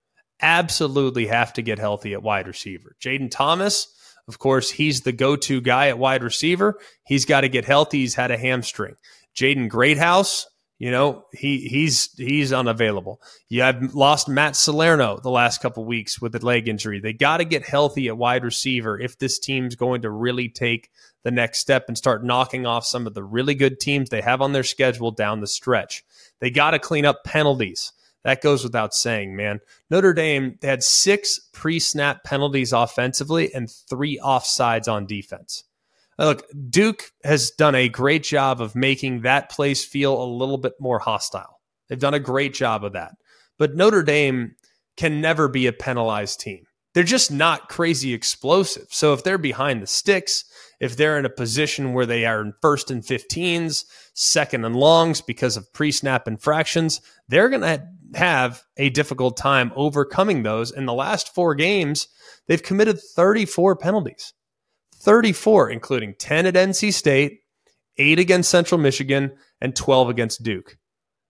[0.45, 2.95] Absolutely have to get healthy at wide receiver.
[3.01, 3.89] Jayden Thomas,
[4.29, 6.79] of course, he's the go to guy at wide receiver.
[7.07, 8.01] He's got to get healthy.
[8.01, 8.97] He's had a hamstring.
[9.35, 10.47] Jaden Greathouse,
[10.79, 13.23] you know, he he's he's unavailable.
[13.49, 17.01] You have lost Matt Salerno the last couple weeks with a leg injury.
[17.01, 20.91] They got to get healthy at wide receiver if this team's going to really take
[21.23, 24.43] the next step and start knocking off some of the really good teams they have
[24.43, 26.05] on their schedule down the stretch.
[26.41, 27.93] They got to clean up penalties.
[28.25, 29.61] That goes without saying, man.
[29.91, 35.65] Notre Dame they had six pre-snap penalties offensively and three offsides on defense.
[36.19, 40.59] Uh, look, Duke has done a great job of making that place feel a little
[40.59, 41.61] bit more hostile.
[41.89, 43.13] They've done a great job of that.
[43.59, 44.55] But Notre Dame
[44.97, 46.65] can never be a penalized team.
[46.95, 48.87] They're just not crazy explosive.
[48.91, 50.45] So if they're behind the sticks,
[50.81, 53.85] if they're in a position where they are in first and 15s,
[54.15, 59.73] second and longs because of pre snap infractions, they're going to have a difficult time
[59.75, 60.71] overcoming those.
[60.71, 62.09] In the last four games,
[62.47, 64.33] they've committed 34 penalties.
[64.97, 67.41] 34, including 10 at NC State,
[67.99, 70.77] 8 against Central Michigan, and 12 against Duke.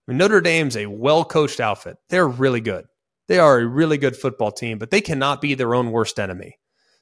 [0.06, 1.96] I mean, Notre Dame's a well coached outfit.
[2.08, 2.84] They're really good.
[3.26, 6.58] They are a really good football team, but they cannot be their own worst enemy.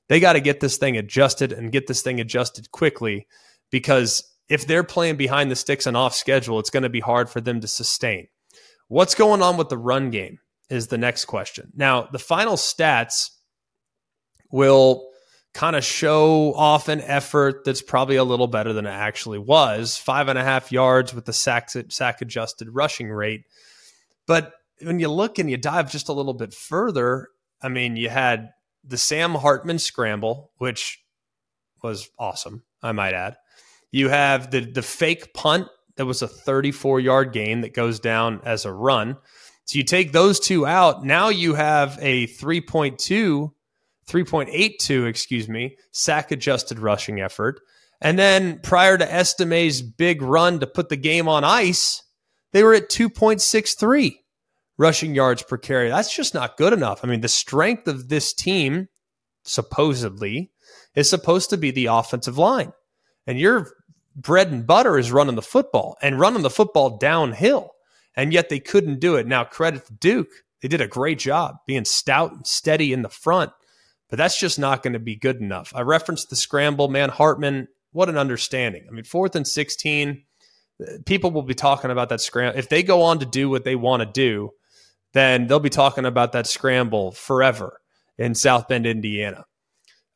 [0.09, 3.27] They got to get this thing adjusted and get this thing adjusted quickly
[3.71, 7.29] because if they're playing behind the sticks and off schedule, it's going to be hard
[7.29, 8.29] for them to sustain.
[8.89, 11.73] What's going on with the run game is the next question.
[11.75, 13.31] Now, the final stats
[14.51, 15.09] will
[15.55, 19.97] kind of show off an effort that's probably a little better than it actually was.
[19.97, 23.43] Five and a half yards with the sack, sack adjusted rushing rate.
[24.27, 27.29] But when you look and you dive just a little bit further,
[27.63, 28.51] I mean, you had
[28.85, 30.99] the Sam Hartman scramble, which
[31.83, 33.37] was awesome, I might add.
[33.91, 38.41] You have the the fake punt that was a 34 yard gain that goes down
[38.45, 39.17] as a run.
[39.65, 41.05] So you take those two out.
[41.05, 43.51] Now you have a 3.2
[44.09, 47.61] 3.82, excuse me, sack adjusted rushing effort.
[48.01, 52.03] And then prior to Estime's big run to put the game on ice,
[52.53, 54.17] they were at 2.63
[54.77, 55.89] rushing yards per carry.
[55.89, 57.05] That's just not good enough.
[57.05, 58.89] I mean, the strength of this team,
[59.45, 60.51] supposedly,
[60.97, 62.73] is supposed to be the offensive line.
[63.27, 63.69] And your
[64.15, 67.73] bread and butter is running the football and running the football downhill.
[68.15, 69.27] And yet they couldn't do it.
[69.27, 70.29] Now, credit to Duke.
[70.61, 73.53] They did a great job being stout and steady in the front
[74.13, 75.73] but that's just not going to be good enough.
[75.75, 77.09] I referenced the scramble, man.
[77.09, 78.85] Hartman, what an understanding.
[78.87, 80.23] I mean, fourth and 16,
[81.07, 82.59] people will be talking about that scramble.
[82.59, 84.51] If they go on to do what they want to do,
[85.15, 87.81] then they'll be talking about that scramble forever
[88.19, 89.47] in South Bend, Indiana.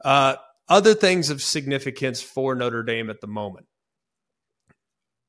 [0.05, 0.37] Uh,
[0.69, 3.65] other things of significance for Notre Dame at the moment.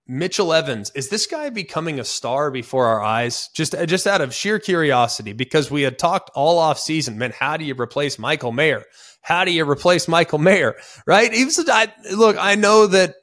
[0.08, 3.50] Mitchell Evans, is this guy becoming a star before our eyes?
[3.54, 7.34] Just uh, just out of sheer curiosity, because we had talked all off season, man,
[7.38, 8.86] how do you replace Michael Mayer?
[9.22, 10.76] How do you replace Michael Mayer?
[11.06, 11.34] Right?
[11.34, 13.16] Even so, I, look, I know that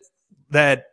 [0.50, 0.84] that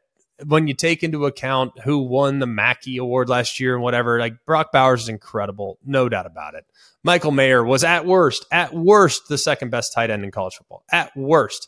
[0.45, 4.45] when you take into account who won the Mackey Award last year and whatever, like
[4.45, 6.65] Brock Bowers is incredible, no doubt about it.
[7.03, 10.83] Michael Mayer was at worst, at worst, the second best tight end in college football.
[10.91, 11.67] At worst.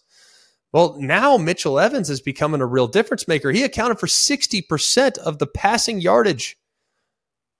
[0.73, 3.51] Well, now Mitchell Evans is becoming a real difference maker.
[3.51, 6.57] He accounted for 60% of the passing yardage.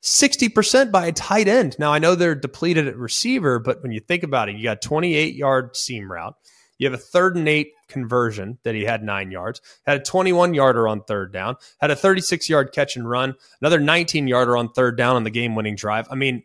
[0.02, 1.78] 60% by a tight end.
[1.80, 4.82] Now, I know they're depleted at receiver, but when you think about it, you got
[4.82, 6.36] 28 yard seam route.
[6.78, 10.56] You have a third and eight conversion that he had nine yards, had a 21
[10.56, 14.69] yarder on third down, had a 36 yard catch and run, another 19 yarder on
[14.69, 16.08] third down on the game winning drive.
[16.10, 16.43] I mean,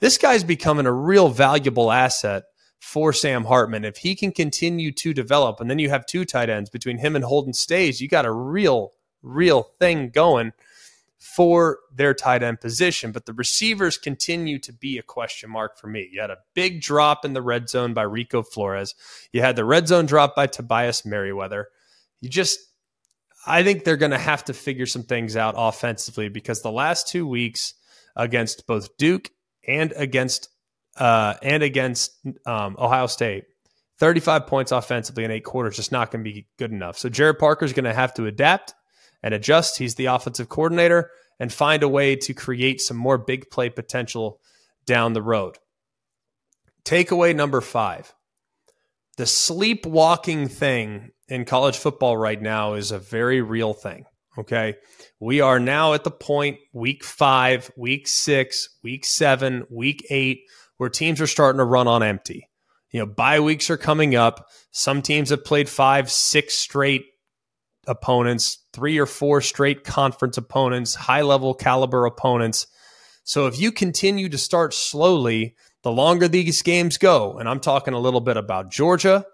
[0.00, 2.44] this guy's becoming a real valuable asset
[2.82, 3.84] for Sam Hartman.
[3.84, 7.14] If he can continue to develop, and then you have two tight ends between him
[7.14, 8.90] and Holden Staes, you got a real,
[9.22, 10.52] real thing going
[11.16, 13.12] for their tight end position.
[13.12, 16.10] But the receivers continue to be a question mark for me.
[16.12, 18.96] You had a big drop in the red zone by Rico Flores.
[19.32, 21.68] You had the red zone drop by Tobias Merriweather.
[22.20, 22.58] You just,
[23.46, 27.06] I think they're going to have to figure some things out offensively because the last
[27.06, 27.74] two weeks
[28.16, 29.30] against both Duke
[29.68, 30.48] and against
[30.96, 32.12] uh, and against
[32.46, 33.44] um, Ohio State,
[33.98, 36.98] 35 points offensively in eight quarters just not going to be good enough.
[36.98, 38.74] So Gerad Parker is going to have to adapt
[39.22, 39.78] and adjust.
[39.78, 44.40] He's the offensive coordinator and find a way to create some more big play potential
[44.86, 45.58] down the road.
[46.84, 48.12] Takeaway number five
[49.18, 54.06] the sleepwalking thing in college football right now is a very real thing.
[54.38, 54.76] Okay.
[55.20, 60.44] We are now at the point, week five, week six, week seven, week eight,
[60.82, 62.50] where teams are starting to run on empty.
[62.90, 64.48] You know, bye weeks are coming up.
[64.72, 67.04] Some teams have played five, six straight
[67.86, 72.66] opponents, three or four straight conference opponents, high level caliber opponents.
[73.22, 77.94] So if you continue to start slowly, the longer these games go, and I'm talking
[77.94, 79.24] a little bit about Georgia,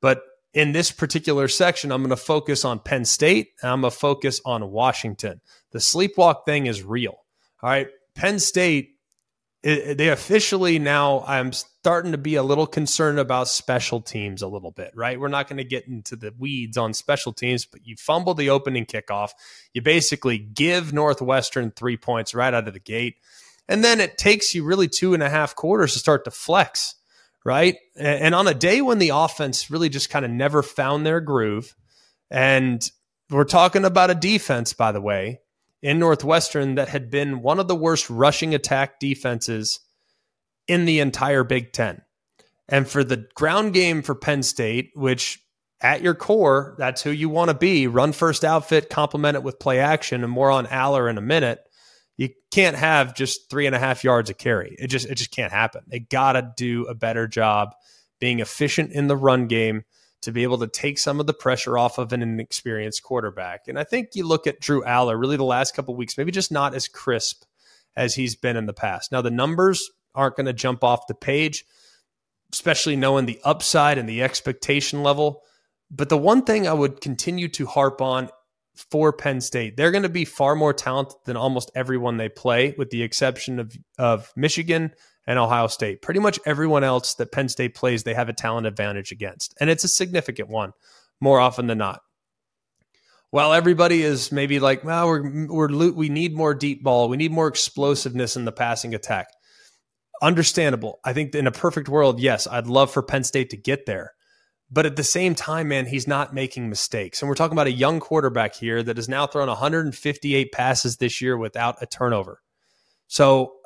[0.00, 3.92] but in this particular section, I'm going to focus on Penn State and I'm going
[3.92, 5.42] to focus on Washington.
[5.70, 7.18] The sleepwalk thing is real.
[7.62, 7.86] All right.
[8.16, 8.97] Penn State
[9.62, 14.48] it, they officially now I'm starting to be a little concerned about special teams a
[14.48, 15.18] little bit, right?
[15.18, 18.50] We're not going to get into the weeds on special teams, but you fumble the
[18.50, 19.30] opening kickoff.
[19.74, 23.16] You basically give Northwestern three points right out of the gate.
[23.68, 26.94] And then it takes you really two and a half quarters to start to flex,
[27.44, 27.76] right?
[27.96, 31.74] And on a day when the offense really just kind of never found their groove,
[32.30, 32.88] and
[33.30, 35.40] we're talking about a defense, by the way,
[35.82, 39.80] in Northwestern that had been one of the worst rushing attack defenses
[40.66, 42.02] in the entire Big Ten.
[42.68, 45.40] And for the ground game for Penn State, which
[45.80, 49.60] at your core, that's who you want to be run first outfit, complement it with
[49.60, 51.60] play action, and more on Allar in a minute.
[52.16, 54.74] You can't have just three and a half yards of carry.
[54.78, 55.82] It just it just can't happen.
[55.86, 57.74] They gotta do a better job
[58.20, 59.84] being efficient in the run game
[60.22, 63.68] to be able to take some of the pressure off of an inexperienced quarterback.
[63.68, 66.50] And I think you look at Drew Allar really the last couple weeks, maybe just
[66.50, 67.44] not as crisp
[67.96, 69.12] as he's been in the past.
[69.12, 71.64] Now the numbers aren't going to jump off the page,
[72.52, 75.42] especially knowing the upside and the expectation level.
[75.90, 78.30] But the one thing I would continue to harp on
[78.90, 82.74] for Penn State, they're going to be far more talented than almost everyone they play,
[82.76, 84.92] with the exception of, of Michigan
[85.28, 86.00] and Ohio State.
[86.00, 89.54] Pretty much everyone else that Penn State plays, they have a talent advantage against.
[89.60, 90.72] And it's a significant one
[91.20, 92.00] more often than not.
[93.30, 97.30] While everybody is maybe like, well, we're, we're, we need more deep ball, we need
[97.30, 99.28] more explosiveness in the passing attack.
[100.22, 100.98] Understandable.
[101.04, 104.14] I think in a perfect world, yes, I'd love for Penn State to get there.
[104.70, 107.20] But at the same time, man, he's not making mistakes.
[107.20, 111.20] And we're talking about a young quarterback here that has now thrown 158 passes this
[111.20, 112.40] year without a turnover.
[113.08, 113.57] So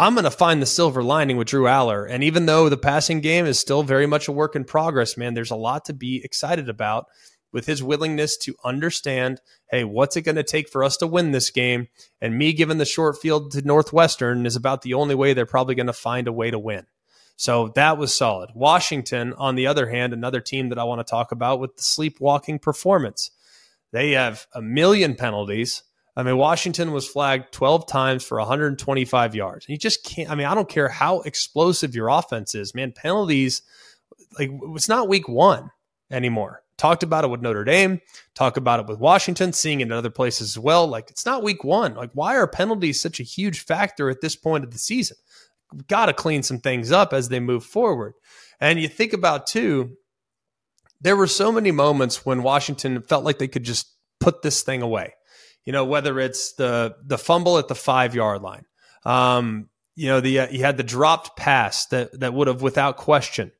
[0.00, 2.06] I'm going to find the silver lining with Drew Allar.
[2.08, 5.34] And even though the passing game is still very much a work in progress, man,
[5.34, 7.04] there's a lot to be excited about
[7.52, 11.32] with his willingness to understand hey, what's it going to take for us to win
[11.32, 11.88] this game?
[12.18, 15.74] And me giving the short field to Northwestern is about the only way they're probably
[15.74, 16.86] going to find a way to win.
[17.36, 18.52] So that was solid.
[18.54, 21.82] Washington, on the other hand, another team that I want to talk about with the
[21.82, 23.32] sleepwalking performance.
[23.92, 25.82] They have a million penalties.
[26.16, 29.68] I mean, Washington was flagged 12 times for 125 yards.
[29.68, 32.92] You just can't, I mean, I don't care how explosive your offense is, man.
[32.92, 33.62] Penalties,
[34.38, 35.70] like, it's not week one
[36.10, 36.62] anymore.
[36.76, 38.00] Talked about it with Notre Dame,
[38.34, 40.86] talk about it with Washington, seeing it in other places as well.
[40.86, 41.94] Like, it's not week one.
[41.94, 45.18] Like, why are penalties such a huge factor at this point of the season?
[45.72, 48.14] We've got to clean some things up as they move forward.
[48.60, 49.96] And you think about, too,
[51.00, 54.82] there were so many moments when Washington felt like they could just put this thing
[54.82, 55.14] away
[55.64, 58.64] you know, whether it's the the fumble at the five yard line,
[59.04, 62.96] um, you know, the uh, he had the dropped pass that that would have without
[62.96, 63.52] question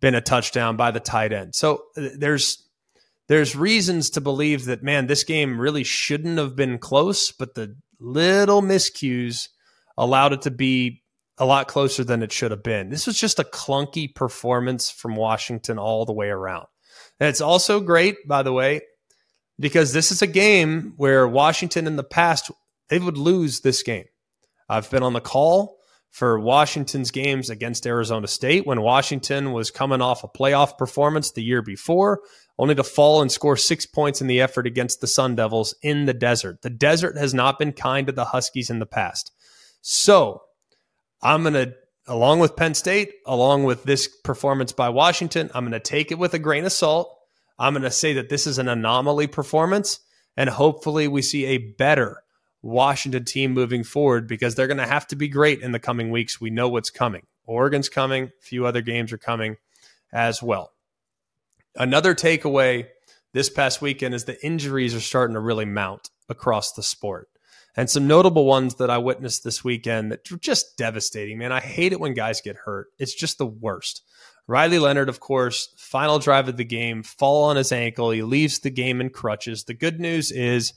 [0.00, 1.54] been a touchdown by the tight end.
[1.54, 2.66] So uh, there's
[3.28, 7.76] there's reasons to believe that man, this game really shouldn't have been close, but the
[7.98, 9.48] little miscues
[9.96, 11.02] allowed it to be
[11.38, 12.90] a lot closer than it should have been.
[12.90, 16.66] This was just a clunky performance from Washington all the way around.
[17.18, 18.82] And it's also great, by the way,
[19.60, 22.50] because this is a game where Washington in the past
[22.88, 24.06] they would lose this game.
[24.68, 25.78] I've been on the call
[26.10, 31.42] for Washington's games against Arizona State when Washington was coming off a playoff performance the
[31.42, 32.20] year before,
[32.58, 36.06] only to fall and score six points in the effort against the Sun Devils in
[36.06, 36.62] the desert.
[36.62, 39.30] The desert has not been kind to the Huskies in the past.
[39.82, 40.42] So
[41.22, 41.74] I'm going to,
[42.08, 46.18] along with Penn State, along with this performance by Washington, I'm going to take it
[46.18, 47.16] with a grain of salt.
[47.60, 50.00] I'm going to say that this is an anomaly performance,
[50.34, 52.22] and hopefully we see a better
[52.62, 56.10] Washington team moving forward because they're going to have to be great in the coming
[56.10, 56.40] weeks.
[56.40, 57.26] We know what's coming.
[57.44, 59.58] Oregon's coming, a few other games are coming
[60.10, 60.72] as well.
[61.76, 62.86] Another takeaway
[63.34, 67.28] this past weekend is the injuries are starting to really mount across the sport.
[67.76, 71.52] And some notable ones that I witnessed this weekend that were just devastating, man.
[71.52, 72.88] I hate it when guys get hurt.
[72.98, 74.02] It's just the worst.
[74.50, 78.10] Riley Leonard, of course, final drive of the game, fall on his ankle.
[78.10, 79.62] He leaves the game in crutches.
[79.62, 80.72] The good news is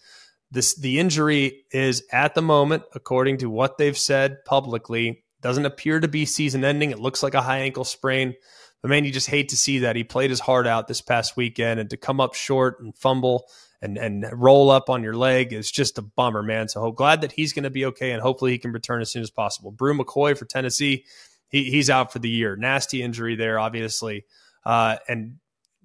[0.52, 6.00] this the injury is at the moment, according to what they've said publicly, doesn't appear
[6.00, 6.92] to be season ending.
[6.92, 8.36] It looks like a high ankle sprain.
[8.84, 9.96] But man, you just hate to see that.
[9.96, 13.46] He played his heart out this past weekend and to come up short and fumble
[13.82, 16.70] and and roll up on your leg is just a bummer, man.
[16.70, 19.24] So glad that he's going to be okay and hopefully he can return as soon
[19.24, 19.72] as possible.
[19.72, 21.06] Bru McCoy for Tennessee,
[21.54, 22.58] he, he's out for the year.
[22.58, 24.26] Nasty injury there, obviously,
[24.66, 25.36] uh, and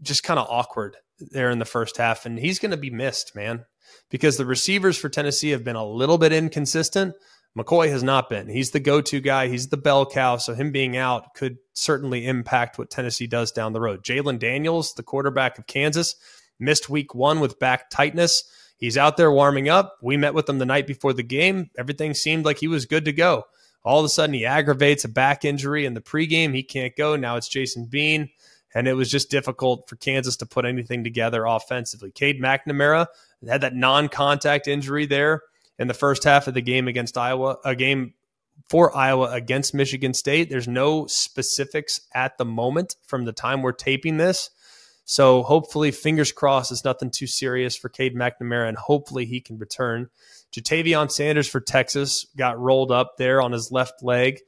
[0.03, 2.27] just kind of awkward there in the first half.
[2.27, 3.65] And he's going to be missed, man
[4.11, 7.15] because the receivers for Tennessee have been a little bit inconsistent.
[7.57, 8.49] McCoy has not been.
[8.49, 10.37] He's the go to guy, he's the bell cow.
[10.37, 14.05] So him being out could certainly impact what Tennessee does down the road.
[14.05, 16.15] Jalon Daniels, the quarterback of Kansas,
[16.61, 18.45] missed week one with back tightness.
[18.77, 19.97] He's out there warming up.
[20.03, 21.71] We met with him the night before the game.
[21.77, 23.45] Everything seemed like he was good to go.
[23.89, 26.55] All of a sudden, he aggravates a back injury in the pregame.
[26.55, 27.17] He can't go.
[27.17, 28.29] Now it's Jason Bean
[28.75, 32.11] and it was just difficult for Kansas to put anything together offensively.
[32.11, 33.07] Cade McNamara
[33.49, 35.43] had that non-contact injury there
[35.79, 38.13] in the first half of the game against Iowa, a game
[38.69, 40.51] for Iowa against Michigan State.
[40.51, 44.51] There's no specifics at the moment from the time we're taping this.
[45.11, 49.57] So hopefully, fingers crossed, it's nothing too serious for Cade McNamara, and hopefully he can
[49.57, 50.11] return.
[50.53, 54.41] Ja'Tavion Sanders for Texas got rolled up there on his left leg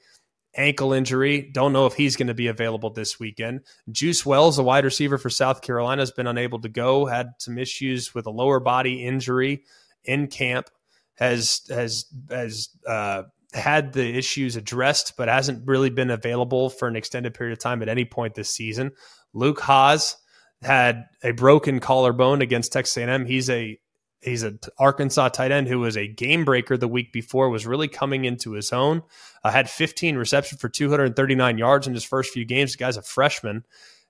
[0.54, 1.48] ankle injury.
[1.50, 3.60] Don't know if he's going to be available this weekend.
[3.90, 7.06] Juice Wells, a wide receiver for South Carolina, has been unable to go.
[7.06, 9.64] Had some issues with a lower body injury
[10.04, 10.68] in camp.
[11.14, 13.22] Has has has uh,
[13.54, 17.80] had the issues addressed, but hasn't really been available for an extended period of time
[17.80, 18.90] at any point this season.
[19.32, 20.16] Luke Hasz
[20.62, 23.26] had a broken collarbone against Texas A&M.
[23.26, 23.78] He's a
[24.20, 27.88] he's an Arkansas tight end who was a game breaker the week before, was really
[27.88, 29.02] coming into his own.
[29.42, 32.72] Uh, had 15 reception for 239 yards in his first few games.
[32.72, 33.64] The guy's a freshman.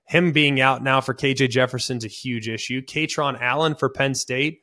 [0.05, 2.81] Him being out now for KJ Jefferson's a huge issue.
[2.81, 4.61] Kaytron Allen for Penn State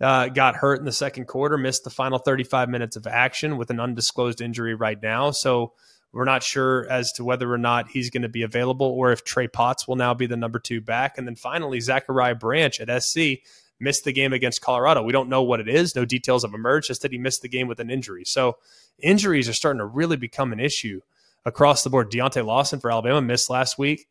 [0.00, 3.70] uh, got hurt in the second quarter, missed the final 35 minutes of action with
[3.70, 5.30] an undisclosed injury right now.
[5.30, 5.74] So
[6.12, 9.24] we're not sure as to whether or not he's going to be available or if
[9.24, 11.18] Trey Potts will now be the number two back.
[11.18, 13.40] And then finally, Zachariah Branch at SC
[13.78, 15.02] missed the game against Colorado.
[15.02, 15.94] We don't know what it is.
[15.94, 18.24] No details have emerged, just that he missed the game with an injury.
[18.24, 18.56] So
[18.98, 21.00] injuries are starting to really become an issue
[21.44, 22.10] across the board.
[22.10, 24.08] Deontae Lawson for Alabama missed last week.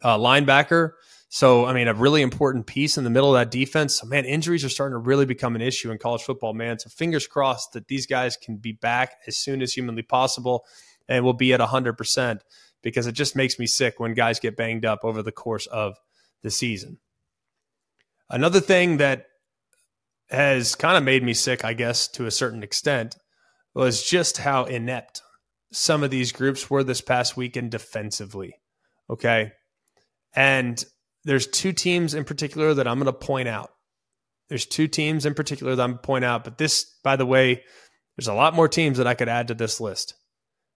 [0.00, 0.92] Uh, linebacker.
[1.28, 4.00] So, I mean, a really important piece in the middle of that defense.
[4.00, 6.78] So, man, injuries are starting to really become an issue in college football, man.
[6.78, 10.66] So, fingers crossed that these guys can be back as soon as humanly possible
[11.08, 12.40] and will be at 100%
[12.82, 15.96] because it just makes me sick when guys get banged up over the course of
[16.42, 16.98] the season.
[18.28, 19.26] Another thing that
[20.30, 23.16] has kind of made me sick, I guess, to a certain extent,
[23.74, 25.22] was just how inept
[25.72, 28.54] some of these groups were this past weekend defensively.
[29.08, 29.52] Okay.
[30.34, 30.82] And
[31.24, 33.70] there's two teams in particular that I'm going to point out.
[34.48, 36.44] There's two teams in particular that I'm going to point out.
[36.44, 37.62] But this, by the way,
[38.16, 40.14] there's a lot more teams that I could add to this list.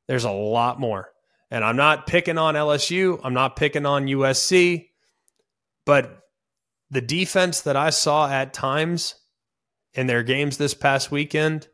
[0.08, 1.08] There's a lot more.
[1.50, 3.20] And I'm not picking on LSU.
[3.22, 4.88] I'm not picking on USC.
[5.84, 6.20] But
[6.90, 9.14] the defense that I saw at times
[9.94, 11.68] in their games this past weekend,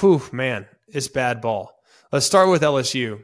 [0.00, 1.72] whew, man, it's bad ball.
[2.12, 3.20] Let's start with LSU.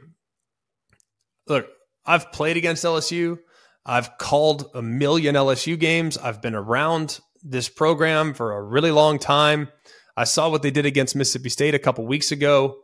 [1.47, 1.67] Look,
[2.05, 3.39] I've played against LSU.
[3.85, 6.17] I've called a million LSU games.
[6.17, 9.69] I've been around this program for a really long time.
[10.15, 12.77] I saw what they did against Mississippi State a couple weeks ago,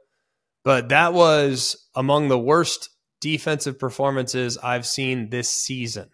[0.63, 2.89] but that was among the worst
[3.21, 6.09] defensive performances I've seen this season.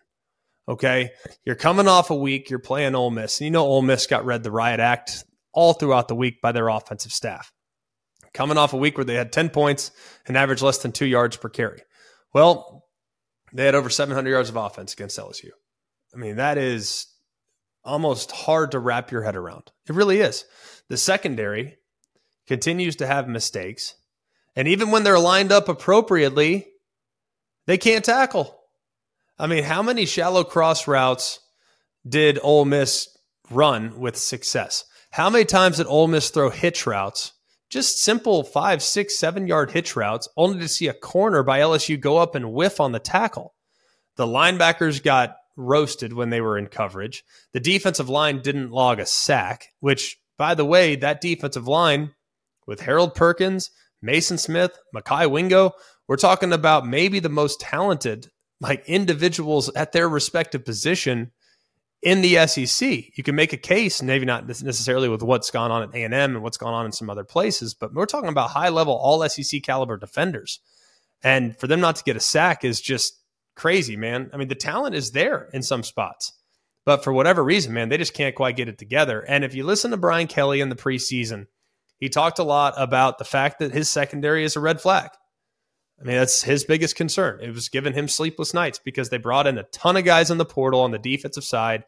[0.67, 1.11] Okay.
[1.45, 3.39] You're coming off a week, you're playing Ole Miss.
[3.39, 6.51] And you know, Ole Miss got read the riot act all throughout the week by
[6.51, 7.51] their offensive staff.
[8.33, 9.91] Coming off a week where they had 10 points
[10.25, 11.81] and averaged less than two yards per carry.
[12.33, 12.85] Well,
[13.53, 15.49] they had over 700 yards of offense against LSU.
[16.13, 17.07] I mean, that is
[17.83, 19.71] almost hard to wrap your head around.
[19.87, 20.45] It really is.
[20.89, 21.77] The secondary
[22.47, 23.95] continues to have mistakes.
[24.55, 26.67] And even when they're lined up appropriately,
[27.65, 28.59] they can't tackle.
[29.37, 31.39] I mean, how many shallow cross routes
[32.07, 33.07] did Ole Miss
[33.49, 34.85] run with success?
[35.11, 37.33] How many times did Ole Miss throw hitch routes?
[37.69, 41.99] Just simple five, six, seven yard hitch routes, only to see a corner by LSU
[41.99, 43.55] go up and whiff on the tackle.
[44.15, 47.23] The linebackers got roasted when they were in coverage.
[47.51, 52.13] The defensive line didn't log a sack, which, by the way, that defensive line
[52.67, 53.71] with Harold Perkins,
[54.03, 55.71] Maason Smith, Mekhi Wingo,
[56.07, 58.29] we're talking about maybe the most talented
[58.59, 61.31] like individuals at their respective position
[62.01, 63.17] in the SEC.
[63.17, 66.43] You can make a case, maybe not necessarily with what's gone on at A&M and
[66.43, 69.63] what's gone on in some other places, but we're talking about high level all SEC
[69.63, 70.59] caliber defenders.
[71.23, 73.21] And for them not to get a sack is just
[73.55, 74.29] crazy, man.
[74.33, 76.33] I mean, the talent is there in some spots.
[76.85, 79.21] But for whatever reason, man, they just can't quite get it together.
[79.21, 81.47] And if you listen to Brian Kelly in the preseason,
[82.03, 85.09] he talked a lot about the fact that his secondary is a red flag.
[86.01, 87.39] I mean, that's his biggest concern.
[87.41, 90.37] It was giving him sleepless nights because they brought in a ton of guys in
[90.37, 91.85] the portal on the defensive side,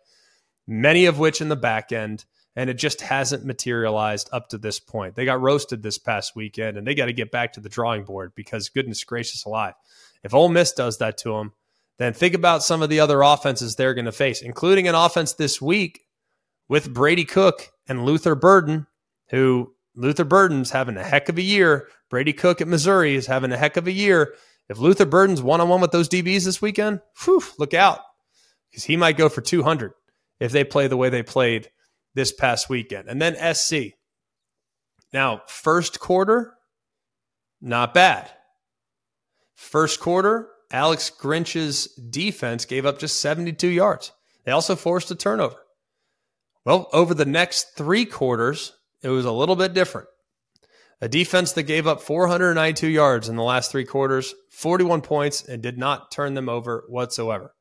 [0.66, 2.24] many of which in the back end,
[2.56, 5.16] and it just hasn't materialized up to this point.
[5.16, 8.06] They got roasted this past weekend, and they got to get back to the drawing
[8.06, 9.74] board because goodness gracious alive,
[10.24, 11.52] if Ole Miss does that to them,
[11.98, 15.34] then think about some of the other offenses they're going to face, including an offense
[15.34, 16.06] this week
[16.70, 18.88] with Brady Cook and Luther Burden,
[19.32, 21.88] who Luther Burden's having a heck of a year.
[22.10, 24.36] Brady Cook at Missouri is having a heck of a year.
[24.70, 28.00] If Luther Burden's one on one with those DBs this weekend, whew, look out
[28.70, 29.94] because he might go for 200
[30.40, 31.70] if they play the way they played
[32.14, 33.08] this past weekend.
[33.08, 33.94] And then SC.
[35.14, 36.56] Now, first quarter,
[37.62, 38.30] not bad.
[39.56, 44.12] First quarter, Alex Grinch's defense gave up just 72 yards.
[44.46, 45.58] They also forced a turnover.
[46.66, 50.08] Well, over the next three quarters, it was a little bit different.
[51.02, 55.62] A defense that gave up 492 yards in the last three quarters, 41 points, and
[55.62, 57.54] did not turn them over whatsoever.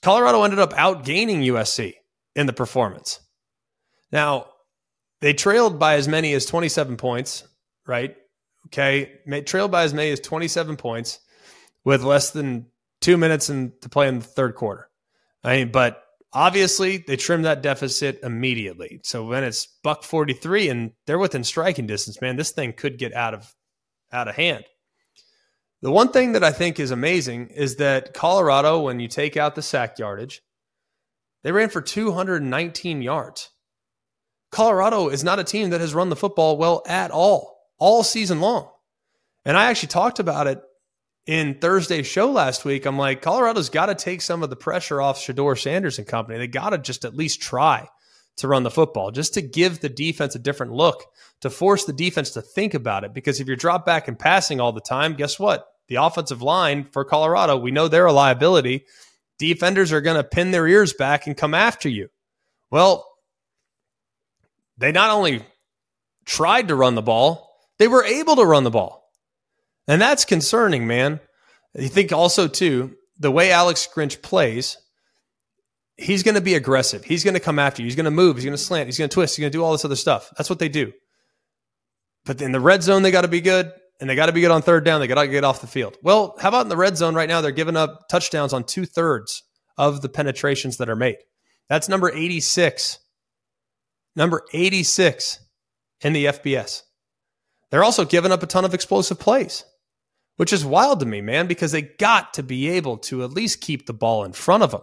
[0.00, 1.94] Colorado ended up outgaining USC
[2.34, 3.20] in the performance.
[4.10, 4.46] Now,
[5.20, 7.46] they trailed by as many as 27 points,
[7.86, 8.16] right?
[8.66, 9.12] Okay.
[9.46, 11.20] Trailed by as many as 27 points
[11.84, 12.66] with less than
[13.00, 14.88] two minutes in, to play in the third quarter.
[15.44, 16.02] I mean, but
[16.32, 19.00] obviously they trimmed that deficit immediately.
[19.04, 23.14] So when it's buck 43 and they're within striking distance, man, this thing could get
[23.14, 23.54] out of
[24.12, 24.64] out of hand.
[25.80, 29.54] The one thing that I think is amazing is that Colorado, when you take out
[29.54, 30.42] the sack yardage,
[31.42, 33.50] they ran for 219 yards.
[34.52, 38.40] Colorado is not a team that has run the football well at all, all season
[38.40, 38.70] long.
[39.44, 40.60] And I actually talked about it
[41.26, 42.84] in Thursday's show last week.
[42.84, 46.38] I'm like, Colorado's got to take some of the pressure off Shedeur Sanders and company.
[46.38, 47.88] They got to just at least try
[48.36, 51.04] to run the football, just to give the defense a different look,
[51.42, 53.12] to force the defense to think about it.
[53.12, 55.66] Because if you're drop back and passing all the time, guess what?
[55.88, 58.86] The offensive line for Colorado, we know they're a liability.
[59.38, 62.08] Defenders are going to pin their ears back and come after you.
[62.70, 63.06] Well,
[64.78, 65.44] they not only
[66.24, 69.01] tried to run the ball, they were able to run the ball.
[69.88, 71.20] And that's concerning, man.
[71.74, 74.76] You think also, too, the way Alex Grinch plays,
[75.96, 77.04] he's going to be aggressive.
[77.04, 77.86] He's going to come after you.
[77.86, 78.36] He's going to move.
[78.36, 78.86] He's going to slant.
[78.86, 79.36] He's going to twist.
[79.36, 80.30] He's going to do all this other stuff.
[80.36, 80.92] That's what they do.
[82.24, 83.72] But in the red zone, they got to be good.
[84.00, 85.00] And they got to be good on third down.
[85.00, 85.96] They got to get off the field.
[86.02, 87.40] Well, how about in the red zone right now?
[87.40, 89.44] They're giving up touchdowns on two thirds
[89.78, 91.18] of the penetrations that are made.
[91.68, 92.98] That's number 86.
[94.16, 95.38] Number 86
[96.00, 96.82] in the FBS.
[97.70, 99.64] They're also giving up a ton of explosive plays
[100.36, 103.60] which is wild to me, man, because they got to be able to at least
[103.60, 104.82] keep the ball in front of them.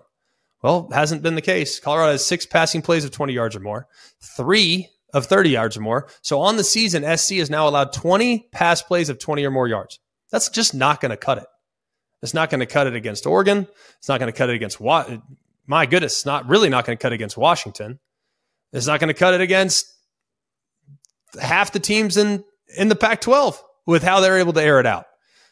[0.61, 1.79] Well, hasn't been the case.
[1.79, 3.87] Colorado has six passing plays of 20 yards or more,
[4.37, 6.07] three of 30 yards or more.
[6.21, 9.67] So on the season, SC is now allowed 20 pass plays of 20 or more
[9.67, 9.99] yards.
[10.31, 11.47] That's just not going to cut it.
[12.21, 13.67] It's not going to cut it against Oregon.
[13.97, 15.09] It's not going to cut it against what?
[15.65, 17.99] My goodness, it's not really not going to cut against Washington.
[18.73, 19.91] It's not going to cut it against
[21.39, 22.43] half the teams in
[22.77, 25.05] in the Pac-12 with how they're able to air it out.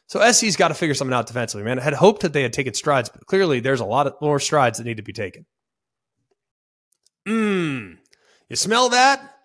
[0.08, 1.80] So SC's got to figure something out defensively, man.
[1.80, 4.40] I had hoped that they had taken strides, but clearly there's a lot of more
[4.40, 5.46] strides that need to be taken.
[7.28, 7.98] Mmm.
[8.50, 9.36] You smell that?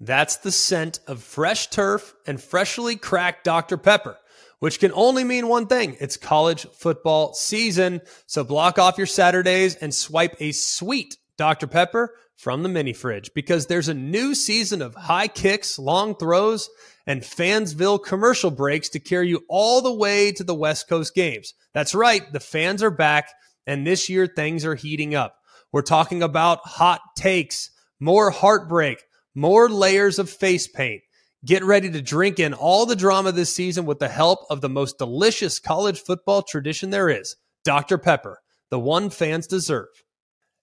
[0.00, 3.76] That's the scent of fresh turf and freshly cracked Dr.
[3.76, 4.16] Pepper,
[4.58, 5.96] which can only mean one thing.
[6.00, 8.00] It's college football season.
[8.26, 11.68] So block off your Saturdays and swipe a sweet Dr.
[11.68, 16.70] Pepper from the mini fridge because there's a new season of high kicks, long throws,
[17.06, 21.52] and Fansville commercial breaks to carry you all the way to the West Coast games.
[21.74, 23.28] That's right, the fans are back,
[23.66, 25.36] and this year things are heating up.
[25.70, 31.02] We're talking about hot takes, more heartbreak, more layers of face paint.
[31.44, 34.68] Get ready to drink in all the drama this season with the help of the
[34.70, 37.98] most delicious college football tradition there is Dr.
[37.98, 38.38] Pepper,
[38.70, 39.88] the one fans deserve.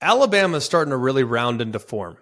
[0.00, 2.16] Alabama's starting to really round into form.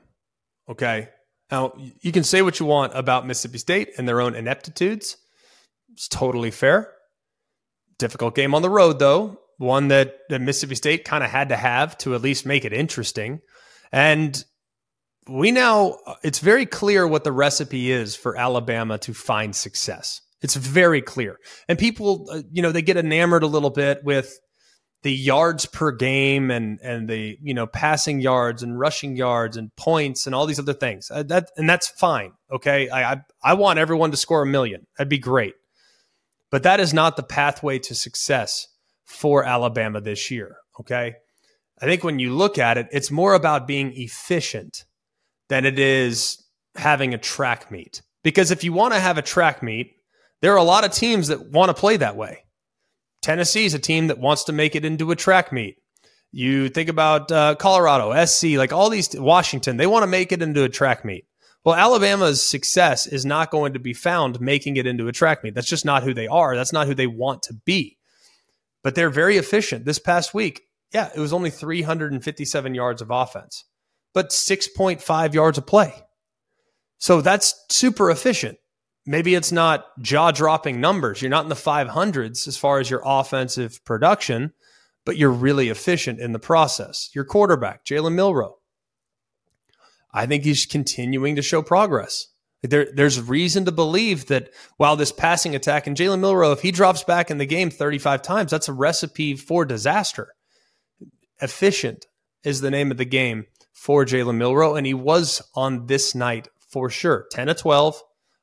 [0.69, 1.09] Okay.
[1.51, 5.17] Now, you can say what you want about Mississippi State and their own ineptitudes.
[5.93, 6.93] It's totally fair.
[7.99, 9.39] Difficult game on the road, though.
[9.59, 12.73] One that, that Mississippi State kind of had to have to at least make it
[12.73, 13.41] interesting.
[13.93, 14.43] And
[15.29, 20.21] we now, it's very clear what the recipe is for Alabama to find success.
[20.41, 21.39] It's very clear.
[21.69, 24.37] And people, uh, you know, they get enamored a little bit with
[25.03, 29.75] the yards per game and and the you know passing yards and rushing yards and
[29.77, 31.11] points and all these other things.
[31.11, 32.33] Uh, that and that's fine.
[32.51, 34.87] Okay, I, I I want everyone to score a million.
[34.97, 35.55] That'd be great.
[36.51, 38.69] But that is not the pathway to success
[39.07, 40.57] for Alabama this year.
[40.79, 41.15] Okay.
[41.81, 44.85] I think when you look at it, it's more about being efficient
[45.49, 46.43] than it is
[46.77, 48.03] having a track meet.
[48.23, 49.97] Because if you want to have a track meet,
[50.43, 52.45] there are a lot of teams that want to play that way.
[53.23, 55.77] Tennessee is a team that wants to make it into a track meet.
[56.33, 60.43] You think about uh, Colorado, SC, like all these, Washington, they want to make it
[60.43, 61.27] into a track meet.
[61.65, 65.55] Well, Alabama's success is not going to be found making it into a track meet.
[65.55, 66.57] That's just not who they are.
[66.57, 67.99] That's not who they want to be.
[68.83, 69.85] But they're very efficient.
[69.85, 70.63] This past week,
[70.93, 73.65] yeah, it was only 357 yards of offense,
[74.13, 75.95] but 6.5 yards of play.
[76.99, 78.59] So that's super efficient.
[79.05, 81.21] Maybe it's not jaw dropping numbers.
[81.21, 84.53] You're not in the 500s as far as your offensive production,
[85.05, 87.11] but you're really efficient in the process.
[87.13, 88.59] Your quarterback, Jalen Milroe,
[90.13, 92.29] I think he's continuing to show progress.
[92.63, 96.71] There, there's reason to believe that while this passing attack and Jalen Milroe, if he
[96.71, 100.29] drops back in the game 35 times, that's a recipe for disaster.
[101.41, 102.07] Efficient
[102.45, 106.47] is the name of the game for Jalen Milroe, and he was on this night
[106.69, 107.27] for sure.
[107.33, 108.01] 10 to 12,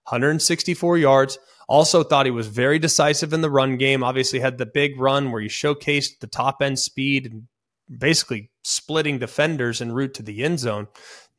[0.09, 1.37] 164 yards.
[1.67, 4.03] Also thought he was very decisive in the run game.
[4.03, 7.43] Obviously had the big run where he showcased the top end speed and
[7.99, 10.87] basically splitting defenders en route to the end zone.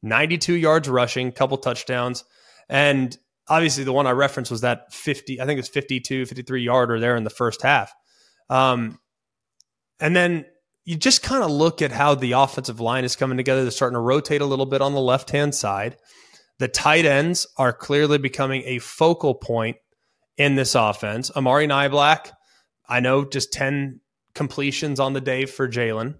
[0.02, 2.24] 92 yards rushing, couple touchdowns.
[2.68, 3.16] And
[3.48, 7.16] obviously the one I referenced was that 50, I think it's 52, 53 yarder there
[7.16, 7.92] in the first half.
[8.48, 8.98] Um,
[9.98, 10.46] and then
[10.84, 13.62] you just kind of look at how the offensive line is coming together.
[13.62, 15.96] They're starting to rotate a little bit on the left hand side.
[16.60, 19.78] The tight ends are clearly becoming a focal point
[20.36, 21.30] in this offense.
[21.34, 22.30] Amari Niblack,
[22.88, 24.00] I know just 10
[24.34, 26.14] completions on the day for Jalen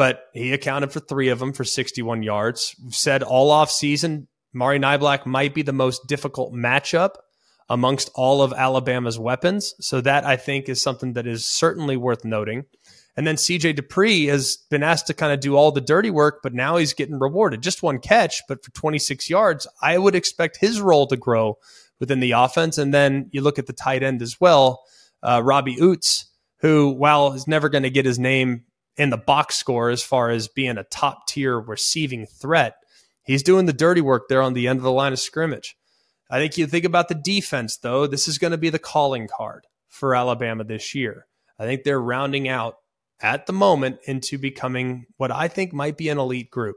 [0.00, 2.74] but he accounted for three of them for 61 yards.
[2.88, 7.16] Said all off season, Mari Niblack might be the most difficult matchup
[7.68, 9.74] amongst all of Alabama's weapons.
[9.78, 12.64] So that I think is something that is certainly worth noting.
[13.16, 16.40] And then CJ Dippre has been asked to kind of do all the dirty work,
[16.42, 17.62] but now he's getting rewarded.
[17.62, 21.58] Just one catch, but for 26 yards, I would expect his role to grow
[21.98, 22.78] within the offense.
[22.78, 24.82] And then you look at the tight end as well,
[25.22, 26.26] uh, Robbie Ouzts,
[26.60, 28.64] who, while he's never going to get his name
[28.96, 32.76] in the box score as far as being a top tier receiving threat.
[33.24, 35.76] He's doing the dirty work there on the end of the line of scrimmage.
[36.30, 39.28] I think you think about the defense, though, this is going to be the calling
[39.28, 41.26] card for Alabama this year.
[41.58, 42.76] I think they're rounding out
[43.20, 46.76] at the moment into becoming what I think might be an elite group.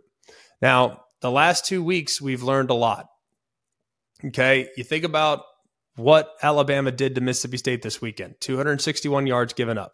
[0.62, 3.08] Now, the last two weeks, we've learned a lot.
[4.26, 4.70] Okay.
[4.78, 5.42] You think about
[5.96, 9.94] what Alabama did to Mississippi State this weekend 261 yards given up.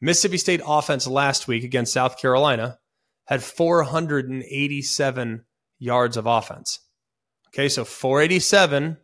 [0.00, 2.78] Mississippi State offense last week against South Carolina
[3.26, 5.44] had 487
[5.78, 6.80] yards of offense.
[7.48, 8.96] Okay, so 487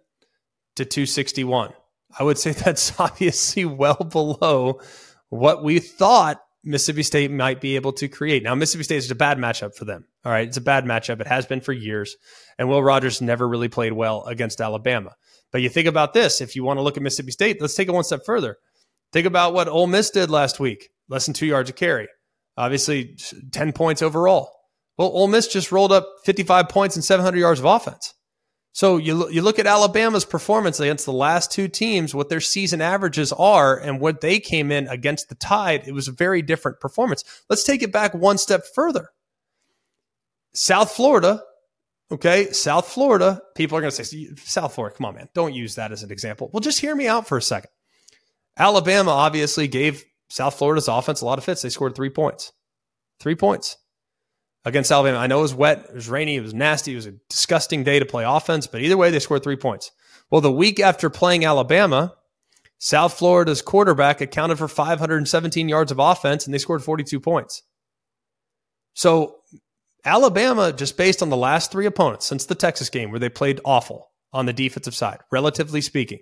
[0.77, 1.73] to 261.
[2.19, 4.81] I would say that's obviously well below
[5.29, 8.43] what we thought Mississippi State might be able to create.
[8.43, 10.07] Now, Mississippi State is a bad matchup for them.
[10.25, 11.21] All right, it's a bad matchup.
[11.21, 12.17] It has been for years.
[12.59, 15.15] And Will Rogers never really played well against Alabama.
[15.53, 17.89] But you think about this if you want to look at Mississippi State, let's take
[17.89, 18.57] it one step further.
[19.13, 22.09] Think about what Ole Miss did last week less than two yards a carry.
[22.57, 23.17] Obviously,
[23.53, 24.51] 10 points overall.
[24.97, 28.14] Well, Ole Miss just rolled up 55 points and 700 yards of offense.
[28.75, 32.81] So you, you look at Alabama's performance against the last two teams, what their season
[32.81, 36.81] averages are, and what they came in against the Tide, it was a very different
[36.81, 37.23] performance.
[37.49, 39.11] Let's take it back one step further.
[40.53, 41.41] South Florida
[42.11, 45.77] Okay, South Florida, people are going to say, South Florida, come on, man, don't use
[45.77, 46.51] that as an example.
[46.53, 47.71] Well, just hear me out for a second.
[48.59, 51.63] Alabama obviously gave South Florida's offense a lot of fits.
[51.63, 52.53] They scored three points.
[53.21, 53.79] Three points
[54.65, 55.19] against Alabama.
[55.19, 57.85] I know it was wet, it was rainy, it was nasty, it was a disgusting
[57.85, 59.91] day to play offense, but either way, they scored three points.
[60.31, 62.15] Well, the week after playing Alabama,
[62.79, 67.63] South Florida's quarterback accounted for 517 yards of offense and they scored 42 points.
[68.95, 69.37] So
[70.05, 73.61] Alabama, just based on the last three opponents since the Texas game, where they played
[73.65, 76.21] awful on the defensive side, relatively speaking,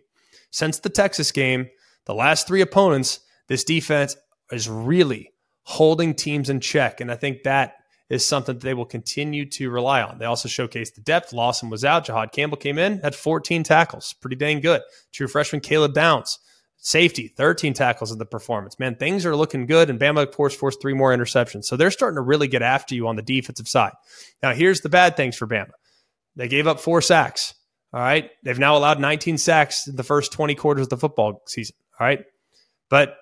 [0.50, 1.68] since the Texas game,
[2.06, 4.16] the last three opponents, this defense
[4.50, 5.32] is really
[5.64, 7.00] holding teams in check.
[7.00, 7.74] And I think that
[8.12, 10.18] is something that they will continue to rely on.
[10.18, 11.32] They also showcased the depth.
[11.32, 12.04] Lawson was out.
[12.04, 14.12] Jihaad Campbell came in, had 14 tackles.
[14.20, 14.82] Pretty dang good.
[15.12, 16.38] True freshman Caleb Downs,
[16.76, 18.78] safety, 13 tackles in the performance.
[18.78, 19.88] Man, things are looking good.
[19.88, 21.64] And Bama, of course, forced three more interceptions.
[21.64, 23.94] So they're starting to really get after you on the defensive side.
[24.42, 25.70] Now, here's the bad things for Bama
[26.36, 27.54] they gave up four sacks.
[27.94, 28.28] All right.
[28.42, 31.76] They've now allowed 19 sacks in the first 20 quarters of the football season.
[31.98, 32.24] All right.
[32.90, 33.16] But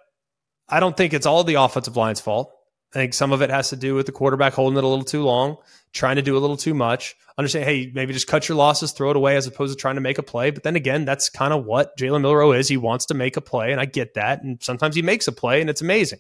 [0.68, 2.52] I don't think it's all the offensive line's fault.
[2.92, 5.04] I think some of it has to do with the quarterback holding it a little
[5.04, 5.58] too long,
[5.92, 7.16] trying to do a little too much.
[7.38, 10.00] Understand, hey, maybe just cut your losses, throw it away as opposed to trying to
[10.00, 10.50] make a play.
[10.50, 12.68] But then again, that's kind of what Jalen Milroe is.
[12.68, 14.42] He wants to make a play, and I get that.
[14.42, 16.18] And sometimes he makes a play, and it's amazing.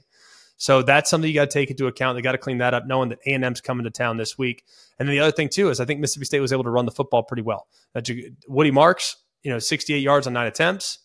[0.60, 2.16] So that's something you got to take into account.
[2.16, 4.38] They got to clean that up, knowing that A and M's coming to town this
[4.38, 4.62] week.
[4.98, 6.84] And then the other thing too is I think Mississippi State was able to run
[6.84, 7.66] the football pretty well.
[8.46, 10.98] Woody Marks, you know, 68 yards on nine attempts.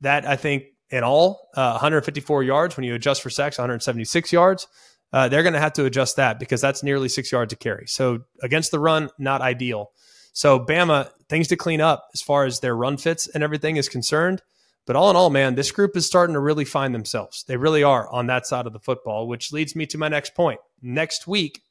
[0.00, 4.66] That I think in all, uh, 154 yards when you adjust for sacks, 176 yards
[5.12, 7.86] uh, they're going to have to adjust that because that's nearly six yards to carry.
[7.86, 9.92] So against the run, not ideal.
[10.32, 13.88] So Bama, things to clean up as far as their run fits and everything is
[13.88, 14.42] concerned.
[14.86, 17.44] But all in all, man, this group is starting to really find themselves.
[17.48, 20.34] They really are on that side of the football, which leads me to my next
[20.34, 20.60] point.
[20.80, 21.62] Next week,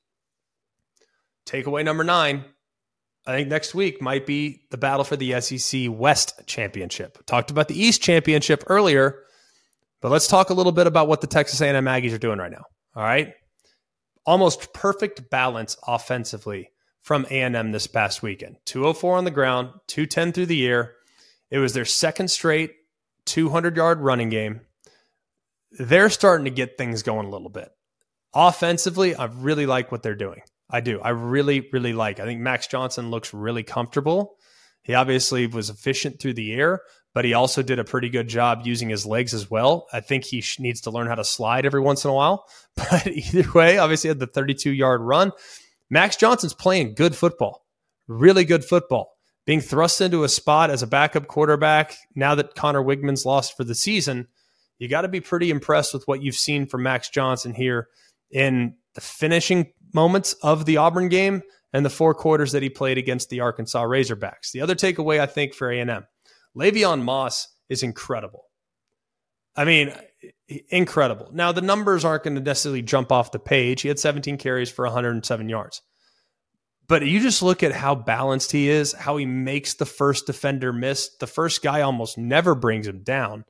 [1.46, 2.44] takeaway number nine.
[3.26, 7.26] I think next week might be the battle for the SEC West Championship.
[7.26, 9.24] Talked about the East Championship earlier,
[10.02, 12.52] but let's talk a little bit about what the Texas A&M Aggies are doing right
[12.52, 12.66] now.
[12.96, 13.34] All right.
[14.26, 16.70] Almost perfect balance offensively
[17.02, 18.58] from A&M this past weekend.
[18.66, 20.94] 204 on the ground, 210 through the air.
[21.52, 22.72] It was their second straight
[23.26, 24.62] 200 yard running game.
[25.72, 27.70] They're starting to get things going a little bit.
[28.34, 30.42] Offensively, I really like what they're doing.
[30.70, 31.00] I do.
[31.00, 32.20] I really, really like.
[32.20, 34.38] I think Max Johnson looks really comfortable.
[34.82, 36.82] He obviously was efficient through the air,
[37.16, 39.88] but he also did a pretty good job using his legs as well.
[39.94, 42.46] I think he sh- needs to learn how to slide every once in a while.
[42.76, 45.32] But either way, obviously had the 32 yard run.
[45.90, 47.66] Max Johnson's playing good football,
[48.10, 49.14] really good football.
[49.46, 53.64] Being thrust into a spot as a backup quarterback now that Conner Weigman's lost for
[53.64, 54.28] the season,
[54.78, 57.88] you got to be pretty impressed with what you've seen from Max Johnson here
[58.30, 62.98] in the finishing moments of the Auburn game and the four quarters that he played
[62.98, 64.52] against the Arkansas Razorbacks.
[64.52, 66.06] The other takeaway I think for A&M,
[66.58, 68.44] Le'Veon Moss is incredible.
[69.56, 69.94] I mean,
[70.70, 71.30] incredible.
[71.34, 73.82] Now, the numbers aren't going to necessarily jump off the page.
[73.82, 75.82] He had 17 carries for 107 yards.
[76.88, 80.72] But you just look at how balanced he is, how he makes the first defender
[80.72, 81.10] miss.
[81.20, 83.46] The first guy almost never brings him down.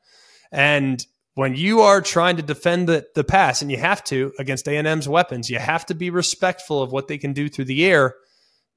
[0.52, 4.70] And when you are trying to defend the, the pass, and you have to against
[4.70, 8.16] A&M's weapons, you have to be respectful of what they can do through the air.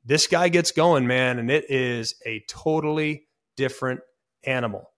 [0.05, 4.01] This guy gets going, man, and it is a totally different
[4.45, 4.91] animal.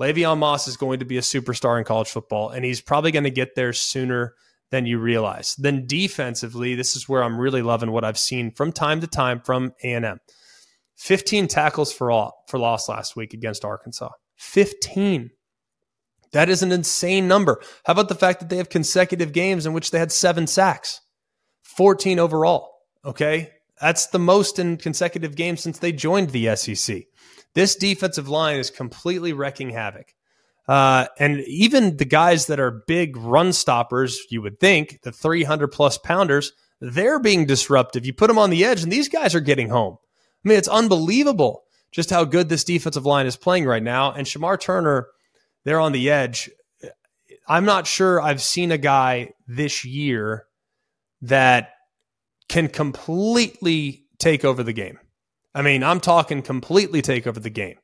[0.00, 3.24] Le'Veon Moss is going to be a superstar in college football, and he's probably going
[3.24, 4.34] to get there sooner
[4.70, 5.56] than you realize.
[5.56, 9.40] Then defensively, this is where I'm really loving what I've seen from time to time
[9.40, 10.20] from A&M.
[10.96, 14.10] 15 tackles for all for loss last week against Arkansas.
[14.36, 15.30] 15.
[16.32, 17.60] That is an insane number.
[17.84, 21.00] How about the fact that they have consecutive games in which they had seven sacks?
[21.62, 22.70] 14 overall.
[23.04, 23.50] Okay.
[23.80, 27.04] That's the most in consecutive games since they joined the SEC.
[27.54, 30.14] This defensive line is completely wrecking havoc.
[30.66, 35.68] Uh, and even the guys that are big run stoppers, you would think, the 300
[35.68, 38.04] plus pounders, they're being disruptive.
[38.04, 39.96] You put them on the edge, and these guys are getting home.
[40.44, 44.12] I mean, it's unbelievable just how good this defensive line is playing right now.
[44.12, 45.08] And Shemar Turner,
[45.64, 46.50] they're on the edge.
[47.48, 50.44] I'm not sure I've seen a guy this year
[51.22, 51.70] that
[52.48, 54.98] can completely take over the game.
[55.54, 57.76] I mean, I'm talking completely take over the game.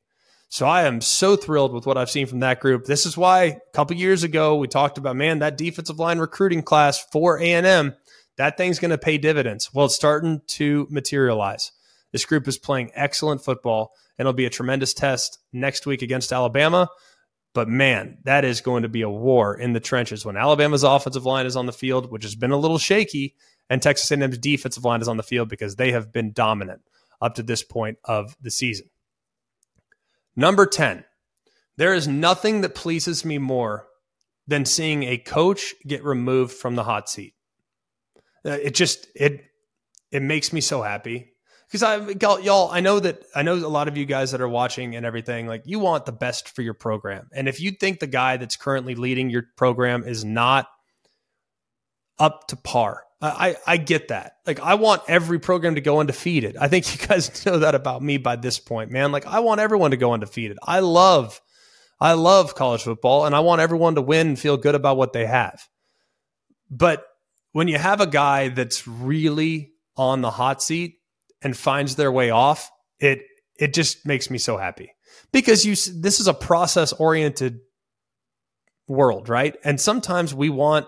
[0.48, 2.84] So I am so thrilled with what I've seen from that group.
[2.84, 6.62] This is why a couple years ago we talked about, man, that defensive line recruiting
[6.62, 7.94] class for A&M,
[8.36, 9.70] that thing's going to pay dividends.
[9.74, 11.72] Well, it's starting to materialize.
[12.12, 16.32] This group is playing excellent football, and it'll be a tremendous test next week against
[16.32, 16.88] Alabama.
[17.54, 21.26] But man, that is going to be a war in the trenches when Alabama's offensive
[21.26, 23.34] line is on the field, which has been a little shaky,
[23.70, 26.82] and Texas A&M's defensive line is on the field because they have been dominant.
[27.20, 28.88] Up to this point of the season.
[30.36, 31.04] Number 10,
[31.76, 33.86] there is nothing that pleases me more
[34.46, 37.34] than seeing a coach get removed from the hot seat.
[38.44, 39.42] Uh, it just it
[40.10, 41.32] it makes me so happy
[41.66, 44.40] because I got y'all I know that I know a lot of you guys that
[44.40, 47.28] are watching and everything like you want the best for your program.
[47.32, 50.68] And if you think the guy that's currently leading your program is not
[52.18, 54.37] up to par, I, I get that.
[54.47, 56.57] Like I want every program to go undefeated.
[56.57, 59.12] I think you guys know that about me by this point, man.
[59.12, 60.59] Like I want everyone to go undefeated.
[60.62, 61.41] I love
[62.01, 65.12] I love college football and I want everyone to win and feel good about what
[65.12, 65.62] they have.
[66.70, 67.07] But
[67.53, 70.97] when you have a guy that's really on the hot seat
[71.41, 73.20] and finds their way off, it
[73.59, 74.91] it just makes me so happy.
[75.33, 77.61] Because you this is a process oriented
[78.89, 79.57] world, right?
[79.64, 80.87] And sometimes we want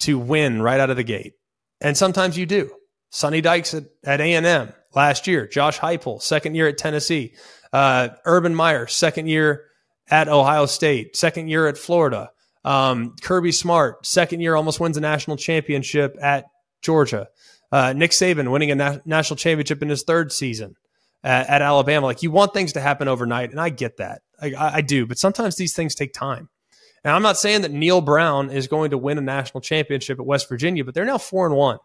[0.00, 1.34] to win right out of the gate.
[1.80, 2.70] And sometimes you do.
[3.10, 7.34] Sonny Dykes at, at A&M last year, Josh Heupel, second year at Tennessee,
[7.72, 9.64] uh, Urban Meyer, second year
[10.10, 12.30] at Ohio State, second year at Florida,
[12.64, 16.46] um, Kirby Smart, second year almost wins a national championship at
[16.82, 17.28] Georgia,
[17.72, 20.74] uh, Nick Saban winning a na- national championship in his third season
[21.22, 22.06] at, at, Alabama.
[22.06, 25.18] Like you want things to happen overnight, and I get that, I, I do, but
[25.18, 26.48] sometimes these things take time.
[27.04, 30.26] And I'm not saying that Neal Brown is going to win a national championship at
[30.26, 31.78] West Virginia, but they're now four and one.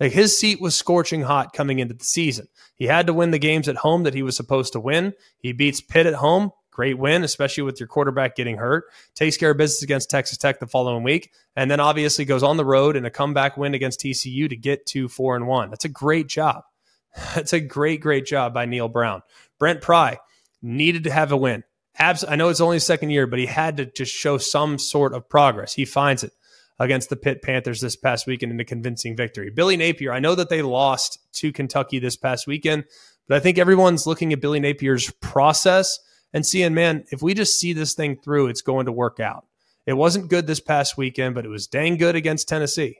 [0.00, 2.48] Like his seat was scorching hot coming into the season.
[2.76, 5.14] He had to win the games at home that he was supposed to win.
[5.38, 6.52] He beats Pitt at home.
[6.70, 8.84] Great win, especially with your quarterback getting hurt.
[9.16, 12.56] Takes care of business against Texas Tech the following week, and then obviously goes on
[12.56, 15.70] the road in a comeback win against TCU to get to four and one.
[15.70, 16.62] That's a great job.
[17.34, 19.22] That's a great, great job by Neal Brown.
[19.58, 20.18] Brent Pry
[20.62, 21.64] needed to have a win.
[21.98, 25.14] Abs- I know it's only second year, but he had to just show some sort
[25.14, 25.74] of progress.
[25.74, 26.32] He finds it
[26.78, 29.50] against the Pitt Panthers this past weekend in a convincing victory.
[29.50, 32.84] Billy Napier, I know that they lost to Kentucky this past weekend,
[33.26, 35.98] but I think everyone's looking at Billy Napier's process
[36.32, 39.46] and seeing, man, if we just see this thing through, it's going to work out.
[39.86, 42.98] It wasn't good this past weekend, but it was dang good against Tennessee.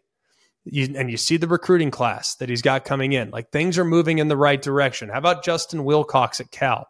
[0.65, 3.31] You, and you see the recruiting class that he's got coming in.
[3.31, 5.09] Like things are moving in the right direction.
[5.09, 6.89] How about Justin Wilcox at Cal?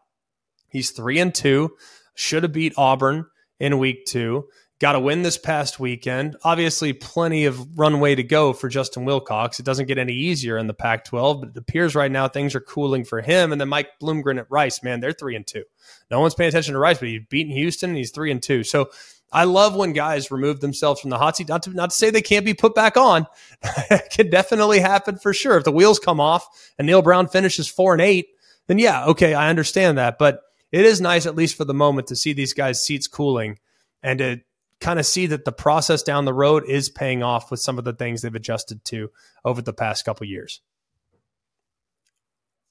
[0.69, 1.73] He's three and two
[2.19, 3.27] should have beat Auburn
[3.61, 4.49] in week two.
[4.81, 6.37] Got a win this past weekend.
[6.45, 9.59] Obviously, plenty of runway to go for Justin Wilcox.
[9.59, 12.55] It doesn't get any easier in the Pac 12, but it appears right now things
[12.55, 13.51] are cooling for him.
[13.51, 15.65] And then Mike Bloomgren at Rice, man, they're three and two.
[16.11, 18.63] No one's paying attention to Rice, but he's beaten Houston and he's three and two.
[18.63, 18.91] So
[19.33, 21.49] I love when guys remove themselves from the hot seat.
[21.49, 23.27] Not to, not to say they can't be put back on.
[23.91, 25.57] it can definitely happen for sure.
[25.57, 26.49] If the wheels come off
[26.79, 28.29] and Neal Brown finishes four and eight,
[28.69, 30.19] then yeah, okay, I understand that.
[30.19, 30.41] But
[30.71, 33.59] it is nice, at least for the moment, to see these guys' seats cooling
[34.03, 34.41] and to
[34.81, 37.85] kind of see that the process down the road is paying off with some of
[37.85, 39.11] the things they've adjusted to
[39.45, 40.61] over the past couple years.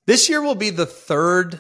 [0.05, 1.59] This year will be the third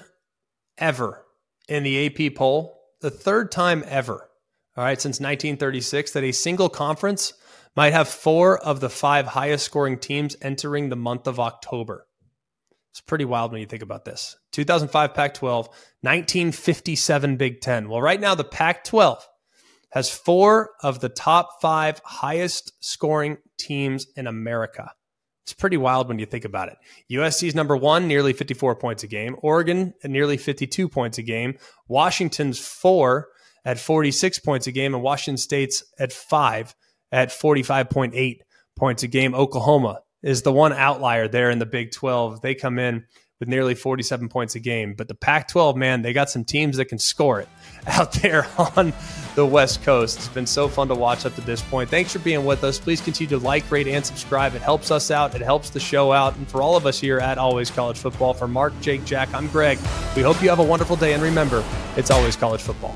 [0.77, 1.25] ever
[1.67, 4.29] in the AP poll, the third time ever,
[4.77, 7.33] all right, since 1936, that a single conference
[7.75, 12.06] might have four of the five highest scoring teams entering the month of October.
[12.97, 14.35] It's pretty wild when you think about this.
[14.53, 17.89] 2005 Pac 12, 1957 Big Ten.
[17.89, 19.23] Well, right now, the Pac 12
[19.91, 24.91] has four of the top five highest scoring teams in America.
[25.45, 26.77] It's pretty wild when you think about it.
[27.11, 29.35] USC's number one, nearly 54 points a game.
[29.43, 31.59] Oregon nearly 52 points a game.
[31.87, 33.27] Washington's four
[33.63, 34.95] at 46 points a game.
[34.95, 36.73] And Washington State's at five
[37.11, 38.39] at 45.8
[38.75, 39.35] points a game.
[39.35, 42.41] Oklahoma is the one outlier there in the Big 12.
[42.41, 43.05] They come in
[43.39, 44.93] with nearly 47 points a game.
[44.93, 47.47] But the Pac 12, man, they got some teams that can score it
[47.87, 48.91] out there on
[49.35, 50.17] the West Coast.
[50.17, 51.89] It's been so fun to watch up to this point.
[51.89, 52.77] Thanks for being with us.
[52.77, 54.53] Please continue to like, rate, and subscribe.
[54.53, 56.35] It helps us out, it helps the show out.
[56.35, 59.47] And for all of us here at Always College Football, for Mark, Jake, Jack, I'm
[59.47, 59.79] Greg.
[60.13, 61.13] We hope you have a wonderful day.
[61.13, 61.63] And remember,
[61.95, 62.95] it's always college football.